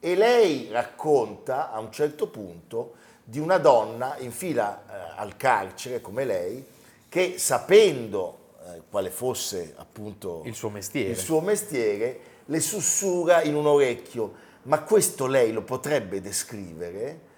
E 0.00 0.14
lei 0.14 0.68
racconta 0.70 1.70
a 1.72 1.78
un 1.78 1.90
certo 1.92 2.28
punto 2.28 2.94
di 3.22 3.38
una 3.38 3.58
donna 3.58 4.16
in 4.18 4.32
fila 4.32 4.82
eh, 4.88 5.12
al 5.16 5.36
carcere 5.36 6.00
come 6.00 6.24
lei 6.24 6.64
che 7.08 7.38
sapendo 7.38 8.38
eh, 8.74 8.82
quale 8.90 9.10
fosse 9.10 9.74
appunto 9.76 10.42
il 10.44 10.54
suo 10.54 10.68
mestiere. 10.70 11.10
il 11.10 11.16
suo 11.18 11.40
mestiere, 11.40 12.18
le 12.46 12.60
sussurra 12.60 13.42
in 13.42 13.54
un 13.54 13.66
orecchio, 13.66 14.32
ma 14.64 14.82
questo 14.82 15.26
lei 15.26 15.52
lo 15.52 15.62
potrebbe 15.62 16.20
descrivere? 16.20 17.32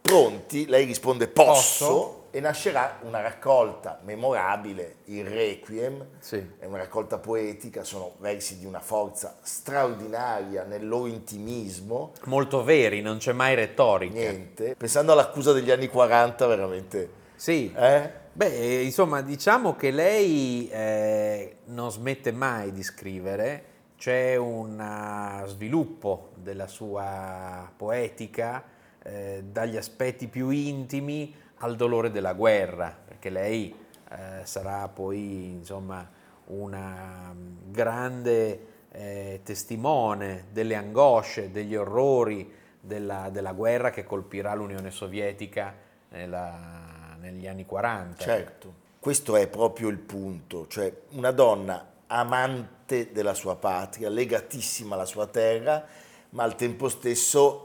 Pronti? 0.00 0.66
Lei 0.66 0.84
risponde 0.84 1.26
posso, 1.26 1.86
Posso? 1.86 2.24
e 2.30 2.38
nascerà 2.40 3.00
una 3.02 3.20
raccolta 3.20 3.98
memorabile, 4.04 4.96
il 5.06 5.26
Requiem, 5.26 6.06
Sì. 6.20 6.36
è 6.60 6.64
una 6.66 6.78
raccolta 6.78 7.18
poetica, 7.18 7.82
sono 7.82 8.14
versi 8.18 8.58
di 8.58 8.66
una 8.66 8.78
forza 8.78 9.36
straordinaria 9.42 10.62
nel 10.62 10.86
loro 10.86 11.06
intimismo, 11.06 12.12
Molto 12.26 12.62
veri, 12.62 13.00
non 13.00 13.18
c'è 13.18 13.32
mai 13.32 13.56
retorica. 13.56 14.14
niente. 14.14 14.76
Pensando 14.76 15.10
all'accusa 15.12 15.52
degli 15.52 15.70
anni 15.72 15.88
40, 15.88 16.46
veramente... 16.46 17.10
Sì. 17.34 17.72
Eh? 17.76 18.24
Beh, 18.36 18.82
insomma, 18.82 19.22
diciamo 19.22 19.76
che 19.76 19.90
lei 19.90 20.68
eh, 20.68 21.56
non 21.68 21.90
smette 21.90 22.32
mai 22.32 22.70
di 22.70 22.82
scrivere, 22.82 23.64
c'è 23.96 24.36
un 24.36 24.78
ah, 24.78 25.42
sviluppo 25.46 26.32
della 26.34 26.66
sua 26.66 27.72
poetica 27.74 28.62
eh, 29.02 29.42
dagli 29.50 29.78
aspetti 29.78 30.26
più 30.26 30.50
intimi 30.50 31.34
al 31.60 31.76
dolore 31.76 32.10
della 32.10 32.34
guerra, 32.34 32.94
perché 33.06 33.30
lei 33.30 33.74
eh, 34.10 34.44
sarà 34.44 34.86
poi, 34.88 35.52
insomma, 35.52 36.06
una 36.48 37.34
grande 37.70 38.66
eh, 38.92 39.40
testimone 39.44 40.48
delle 40.52 40.74
angosce, 40.74 41.50
degli 41.50 41.74
orrori 41.74 42.52
della, 42.78 43.30
della 43.30 43.54
guerra 43.54 43.88
che 43.88 44.04
colpirà 44.04 44.52
l'Unione 44.52 44.90
Sovietica 44.90 45.74
nella- 46.10 46.85
negli 47.30 47.46
anni 47.46 47.64
40. 47.66 48.22
Certo, 48.22 48.74
questo 48.98 49.36
è 49.36 49.46
proprio 49.48 49.88
il 49.88 49.98
punto, 49.98 50.66
cioè 50.68 50.92
una 51.10 51.30
donna 51.30 51.92
amante 52.08 53.10
della 53.12 53.34
sua 53.34 53.56
patria, 53.56 54.08
legatissima 54.08 54.94
alla 54.94 55.04
sua 55.04 55.26
terra, 55.26 55.84
ma 56.30 56.42
al 56.42 56.54
tempo 56.54 56.88
stesso 56.88 57.62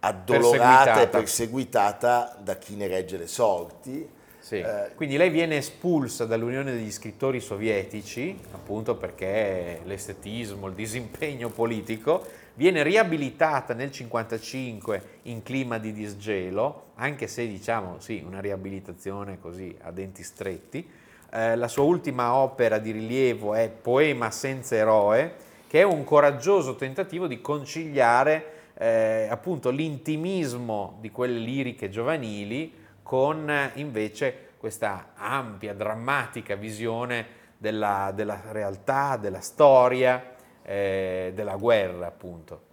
addolorata 0.00 1.00
e 1.02 1.08
Perseguitata. 1.08 1.18
perseguitata 1.18 2.36
da 2.42 2.56
chi 2.56 2.74
ne 2.76 2.88
regge 2.88 3.16
le 3.16 3.26
sorti. 3.26 4.08
Sì. 4.38 4.56
Eh, 4.58 4.90
Quindi 4.96 5.16
lei 5.16 5.30
viene 5.30 5.56
espulsa 5.58 6.26
dall'Unione 6.26 6.72
degli 6.72 6.90
scrittori 6.90 7.38
sovietici, 7.38 8.36
appunto 8.52 8.96
perché 8.96 9.80
l'estetismo, 9.84 10.66
il 10.66 10.74
disimpegno 10.74 11.48
politico, 11.48 12.26
viene 12.54 12.82
riabilitata 12.82 13.72
nel 13.72 13.90
1955 13.92 15.02
in 15.22 15.42
clima 15.44 15.78
di 15.78 15.92
disgelo, 15.92 16.86
anche 17.02 17.26
se 17.26 17.48
diciamo 17.48 17.98
sì, 17.98 18.22
una 18.24 18.40
riabilitazione 18.40 19.40
così 19.40 19.76
a 19.82 19.90
denti 19.90 20.22
stretti. 20.22 20.88
Eh, 21.30 21.56
la 21.56 21.66
sua 21.66 21.82
ultima 21.82 22.34
opera 22.34 22.78
di 22.78 22.92
rilievo 22.92 23.54
è 23.54 23.68
Poema 23.68 24.30
senza 24.30 24.76
eroe, 24.76 25.34
che 25.66 25.80
è 25.80 25.82
un 25.82 26.04
coraggioso 26.04 26.76
tentativo 26.76 27.26
di 27.26 27.40
conciliare 27.40 28.70
eh, 28.74 29.26
appunto 29.28 29.70
l'intimismo 29.70 30.98
di 31.00 31.10
quelle 31.10 31.38
liriche 31.38 31.90
giovanili 31.90 32.72
con 33.02 33.52
invece 33.74 34.50
questa 34.56 35.10
ampia, 35.16 35.74
drammatica 35.74 36.54
visione 36.54 37.26
della, 37.58 38.12
della 38.14 38.40
realtà, 38.50 39.16
della 39.16 39.40
storia, 39.40 40.34
eh, 40.62 41.32
della 41.34 41.56
guerra, 41.56 42.06
appunto. 42.06 42.70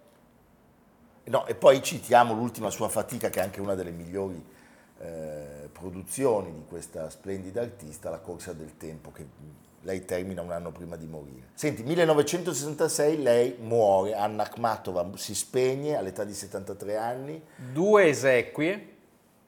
No, 1.29 1.45
e 1.45 1.53
poi 1.53 1.81
citiamo 1.83 2.33
l'ultima 2.33 2.71
sua 2.71 2.89
fatica, 2.89 3.29
che 3.29 3.39
è 3.39 3.43
anche 3.43 3.61
una 3.61 3.75
delle 3.75 3.91
migliori 3.91 4.43
eh, 4.97 5.69
produzioni 5.71 6.51
di 6.51 6.63
questa 6.67 7.07
splendida 7.11 7.61
artista, 7.61 8.09
La 8.09 8.17
corsa 8.17 8.51
del 8.53 8.77
tempo, 8.77 9.11
che 9.11 9.27
lei 9.83 10.05
termina 10.05 10.41
un 10.41 10.51
anno 10.51 10.71
prima 10.71 10.95
di 10.95 11.05
morire. 11.05 11.49
Senti, 11.53 11.83
1966 11.83 13.21
lei 13.21 13.55
muore, 13.59 14.15
Anna 14.15 14.43
Akhmatova 14.43 15.11
si 15.15 15.35
spegne 15.35 15.95
all'età 15.95 16.23
di 16.23 16.33
73 16.33 16.97
anni. 16.97 17.41
Due 17.55 18.07
esequie 18.07 18.95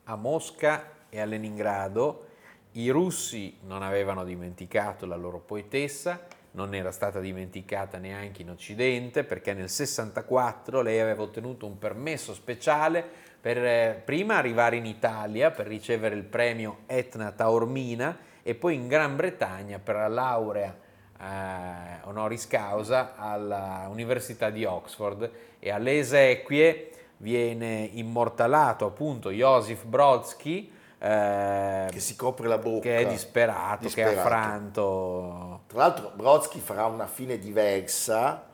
a 0.03 0.15
Mosca 0.15 0.85
e 1.09 1.19
a 1.19 1.25
Leningrado. 1.25 2.27
I 2.73 2.89
russi 2.91 3.57
non 3.65 3.81
avevano 3.81 4.23
dimenticato 4.23 5.07
la 5.07 5.15
loro 5.15 5.39
poetessa, 5.39 6.27
non 6.51 6.73
era 6.73 6.91
stata 6.91 7.19
dimenticata 7.19 7.97
neanche 7.97 8.41
in 8.41 8.49
Occidente 8.49 9.23
perché 9.23 9.53
nel 9.53 9.69
64 9.69 10.81
lei 10.81 10.99
aveva 10.99 11.23
ottenuto 11.23 11.65
un 11.65 11.77
permesso 11.77 12.33
speciale 12.33 13.03
per 13.39 13.57
eh, 13.57 14.01
prima 14.03 14.35
arrivare 14.37 14.75
in 14.75 14.85
Italia 14.85 15.51
per 15.51 15.67
ricevere 15.67 16.15
il 16.15 16.23
premio 16.23 16.79
Etna 16.87 17.31
Taormina 17.31 18.17
e 18.43 18.55
poi 18.55 18.75
in 18.75 18.87
Gran 18.87 19.15
Bretagna 19.15 19.79
per 19.79 19.95
la 19.95 20.07
laurea 20.07 20.75
eh, 21.19 21.99
honoris 22.03 22.47
causa 22.47 23.15
all'Università 23.15 24.49
di 24.49 24.65
Oxford. 24.65 25.29
E 25.59 25.69
alle 25.69 25.99
esequie 25.99 26.89
viene 27.17 27.89
immortalato 27.93 28.85
appunto 28.85 29.29
Joseph 29.29 29.85
Brodsky 29.85 30.71
eh, 31.03 31.87
che 31.89 31.99
si 31.99 32.15
copre 32.15 32.47
la 32.47 32.59
bocca 32.59 32.81
che 32.81 32.97
è 32.97 33.07
disperato, 33.07 33.85
disperato. 33.85 34.13
che 34.13 34.17
è 34.17 34.19
affranto 34.19 35.61
tra 35.65 35.77
l'altro 35.79 36.11
Brodsky 36.15 36.59
farà 36.59 36.85
una 36.85 37.07
fine 37.07 37.39
diversa 37.39 38.47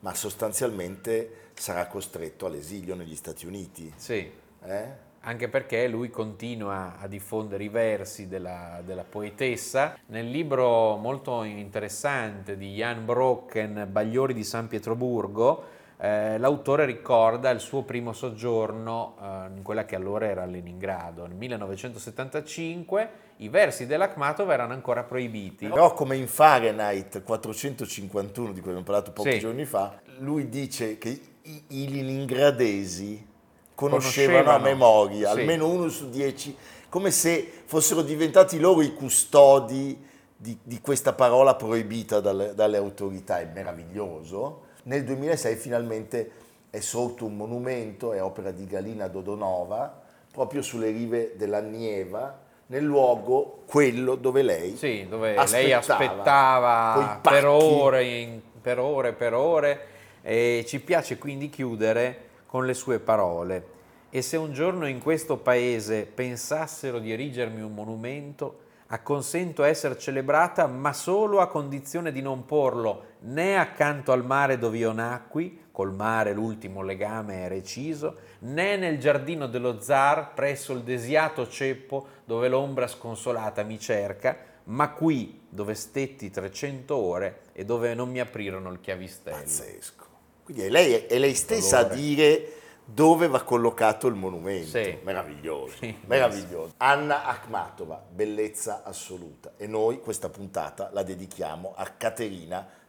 ma 0.00 0.12
sostanzialmente 0.12 1.50
sarà 1.54 1.86
costretto 1.86 2.46
all'esilio 2.46 2.96
negli 2.96 3.14
Stati 3.14 3.46
Uniti 3.46 3.92
sì 3.94 4.28
eh? 4.64 5.10
anche 5.24 5.48
perché 5.48 5.86
lui 5.86 6.10
continua 6.10 6.98
a 6.98 7.06
diffondere 7.06 7.62
i 7.62 7.68
versi 7.68 8.26
della, 8.26 8.80
della, 8.84 9.04
poetessa. 9.04 9.96
Nel 10.06 10.28
libro 10.28 10.96
molto 10.96 11.44
interessante 11.44 12.56
di 12.56 12.74
Jan 12.74 13.04
Brocken, 13.04 13.86
Bagliori 13.88 14.34
di 14.34 14.42
San 14.42 14.66
Pietroburgo, 14.66 15.64
eh, 16.02 16.36
l'autore 16.36 16.84
ricorda 16.84 17.50
il 17.50 17.60
suo 17.60 17.82
primo 17.82 18.12
soggiorno 18.12 19.14
eh, 19.22 19.54
in 19.54 19.62
quella 19.62 19.84
che 19.84 19.94
allora 19.94 20.26
era 20.26 20.44
Leningrado. 20.44 21.26
Nel 21.26 21.36
1975 21.36 23.10
i 23.36 23.48
versi 23.48 23.86
dell'Akhmatov 23.86 24.50
erano 24.50 24.72
ancora 24.72 25.04
proibiti. 25.04 25.68
Però 25.68 25.94
come 25.94 26.16
in 26.16 26.26
Fahrenheit 26.26 27.22
451, 27.22 28.48
di 28.48 28.58
cui 28.58 28.70
abbiamo 28.70 28.82
parlato 28.82 29.12
pochi 29.12 29.34
sì. 29.34 29.38
giorni 29.38 29.64
fa, 29.64 30.00
lui 30.18 30.48
dice 30.48 30.98
che 30.98 31.20
i, 31.42 31.64
i 31.68 31.92
leningradesi 31.92 33.24
conoscevano, 33.72 34.42
conoscevano. 34.42 34.50
a 34.50 34.58
memoria, 34.58 35.32
sì. 35.32 35.38
almeno 35.38 35.68
uno 35.68 35.88
su 35.88 36.10
dieci, 36.10 36.56
come 36.88 37.12
se 37.12 37.48
fossero 37.64 38.02
diventati 38.02 38.58
loro 38.58 38.82
i 38.82 38.92
custodi 38.92 40.04
di, 40.36 40.58
di 40.60 40.80
questa 40.80 41.12
parola 41.12 41.54
proibita 41.54 42.18
dalle, 42.18 42.56
dalle, 42.56 42.76
autorità. 42.76 43.38
È 43.38 43.48
meraviglioso. 43.54 44.70
Nel 44.84 45.04
2006 45.04 45.56
finalmente 45.56 46.30
è 46.70 46.80
sorto 46.80 47.26
un 47.26 47.36
monumento, 47.36 48.12
è 48.12 48.22
opera 48.22 48.50
di 48.50 48.66
Galina 48.66 49.06
Dodonova, 49.06 50.00
proprio 50.32 50.62
sulle 50.62 50.90
rive 50.90 51.34
della 51.36 51.60
Nieva, 51.60 52.40
nel 52.66 52.82
luogo 52.82 53.62
quello 53.66 54.14
dove 54.14 54.42
lei 54.42 54.76
sì, 54.76 55.06
dove 55.06 55.36
aspettava, 55.36 55.62
lei 55.62 55.72
aspettava 55.72 57.20
per 57.22 57.46
ore, 57.46 58.40
per 58.60 58.78
ore, 58.78 59.12
per 59.12 59.34
ore 59.34 59.86
e 60.22 60.64
ci 60.66 60.80
piace 60.80 61.18
quindi 61.18 61.50
chiudere 61.50 62.28
con 62.46 62.64
le 62.64 62.74
sue 62.74 62.98
parole. 62.98 63.80
E 64.08 64.22
se 64.22 64.36
un 64.36 64.52
giorno 64.52 64.86
in 64.86 65.00
questo 65.00 65.36
paese 65.36 66.04
pensassero 66.06 66.98
di 66.98 67.12
erigermi 67.12 67.60
un 67.60 67.74
monumento, 67.74 68.58
acconsento 68.88 69.62
a 69.62 69.68
essere 69.68 69.98
celebrata, 69.98 70.66
ma 70.66 70.92
solo 70.92 71.40
a 71.40 71.48
condizione 71.48 72.12
di 72.12 72.20
non 72.20 72.44
porlo 72.44 73.10
né 73.22 73.56
accanto 73.56 74.12
al 74.12 74.24
mare 74.24 74.58
dove 74.58 74.78
io 74.78 74.92
nacqui, 74.92 75.66
col 75.70 75.94
mare 75.94 76.32
l'ultimo 76.32 76.82
legame 76.82 77.44
è 77.44 77.48
reciso, 77.48 78.16
né 78.40 78.76
nel 78.76 78.98
giardino 78.98 79.46
dello 79.46 79.80
zar 79.80 80.34
presso 80.34 80.72
il 80.72 80.82
desiato 80.82 81.48
ceppo 81.48 82.06
dove 82.24 82.48
l'ombra 82.48 82.86
sconsolata 82.86 83.62
mi 83.62 83.78
cerca, 83.78 84.36
ma 84.64 84.90
qui 84.90 85.40
dove 85.48 85.74
stetti 85.74 86.30
300 86.30 86.94
ore 86.96 87.40
e 87.52 87.64
dove 87.64 87.94
non 87.94 88.10
mi 88.10 88.20
aprirono 88.20 88.70
il 88.70 88.80
chiavistello. 88.80 89.36
Pazzesco. 89.36 90.06
Quindi 90.44 90.64
è 90.64 90.68
lei, 90.68 90.94
è 90.94 91.18
lei 91.18 91.34
stessa 91.34 91.82
Dolore. 91.82 91.94
a 91.94 91.96
dire 91.96 92.52
dove 92.84 93.28
va 93.28 93.42
collocato 93.42 94.06
il 94.08 94.14
monumento. 94.14 94.82
Sì. 94.82 94.98
Meraviglioso, 95.02 95.76
sì, 95.76 95.96
meraviglioso. 96.06 96.74
Anna 96.78 97.24
Akhmatova, 97.24 98.04
bellezza 98.10 98.82
assoluta. 98.84 99.52
E 99.56 99.66
noi 99.66 100.00
questa 100.00 100.28
puntata 100.28 100.90
la 100.92 101.02
dedichiamo 101.02 101.74
a 101.76 101.86
Caterina 101.86 102.58
Tac. 102.58 102.81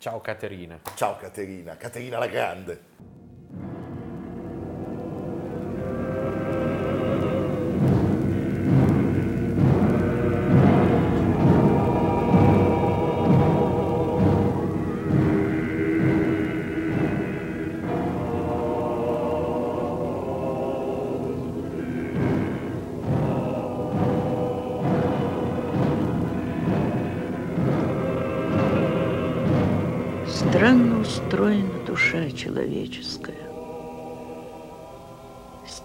Ciao 0.00 0.22
Caterina. 0.22 0.80
Ciao 0.94 1.16
Caterina, 1.18 1.76
Caterina 1.76 2.18
la 2.18 2.26
Grande. 2.26 2.84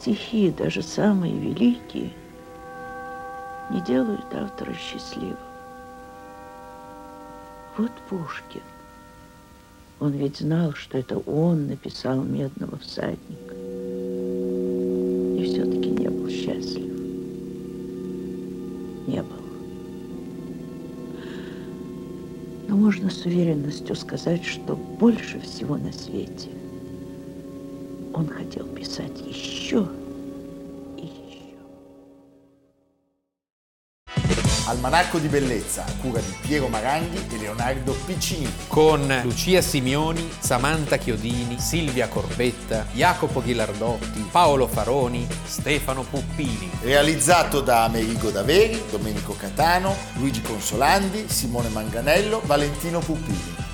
Стихи, 0.06 0.54
даже 0.56 0.84
самые 0.84 1.34
великие, 1.36 2.12
не 3.72 3.82
делают 3.82 4.32
автора 4.36 4.72
счастливым. 4.76 5.36
Вот 7.76 7.90
Пушкин. 8.08 8.62
Он 10.00 10.12
ведь 10.12 10.38
знал, 10.38 10.74
что 10.74 11.00
это 11.00 11.18
он 11.18 11.66
написал 11.66 12.22
«Медного 12.22 12.78
всадника». 12.78 13.56
И 15.40 15.44
все-таки 15.44 15.90
не 15.90 16.08
был 16.08 16.30
счастлив. 16.30 16.94
Не 19.08 19.24
был. 19.24 19.42
Но 22.68 22.78
можно 22.78 23.10
с 23.10 23.26
уверенностью 23.26 23.96
сказать, 23.96 24.46
что 24.46 24.76
больше 24.76 25.40
всего 25.40 25.78
на 25.78 25.92
свете 25.92 26.50
он 28.15 28.29
хотел 28.29 28.67
писать 28.67 29.21
еще 29.21 29.87
Almanacco 34.71 35.19
di 35.19 35.27
bellezza 35.27 35.85
a 35.85 35.93
cura 36.01 36.21
di 36.21 36.33
Piero 36.43 36.69
Maranghi 36.69 37.27
e 37.29 37.39
Leonardo 37.39 37.93
Piccini. 38.07 38.49
Con 38.69 39.21
Lucia 39.25 39.61
Simioni, 39.63 40.31
Samantha 40.39 40.97
Chiodini, 40.97 41.59
Silvia 41.59 42.07
Corbetta, 42.07 42.87
Jacopo 42.93 43.43
Ghilardotti, 43.43 44.29
Paolo 44.31 44.69
Faroni, 44.69 45.27
Stefano 45.45 46.03
Puppini. 46.03 46.71
Realizzato 46.83 47.61
da 47.61 47.83
Amerigo 47.83 48.31
Daveri, 48.31 48.81
Domenico 48.89 49.35
Catano, 49.35 49.93
Luigi 50.15 50.41
Consolandi, 50.41 51.29
Simone 51.29 51.69
Manganello, 51.71 52.41
Valentino 52.45 53.01
Puppini. 53.01 53.54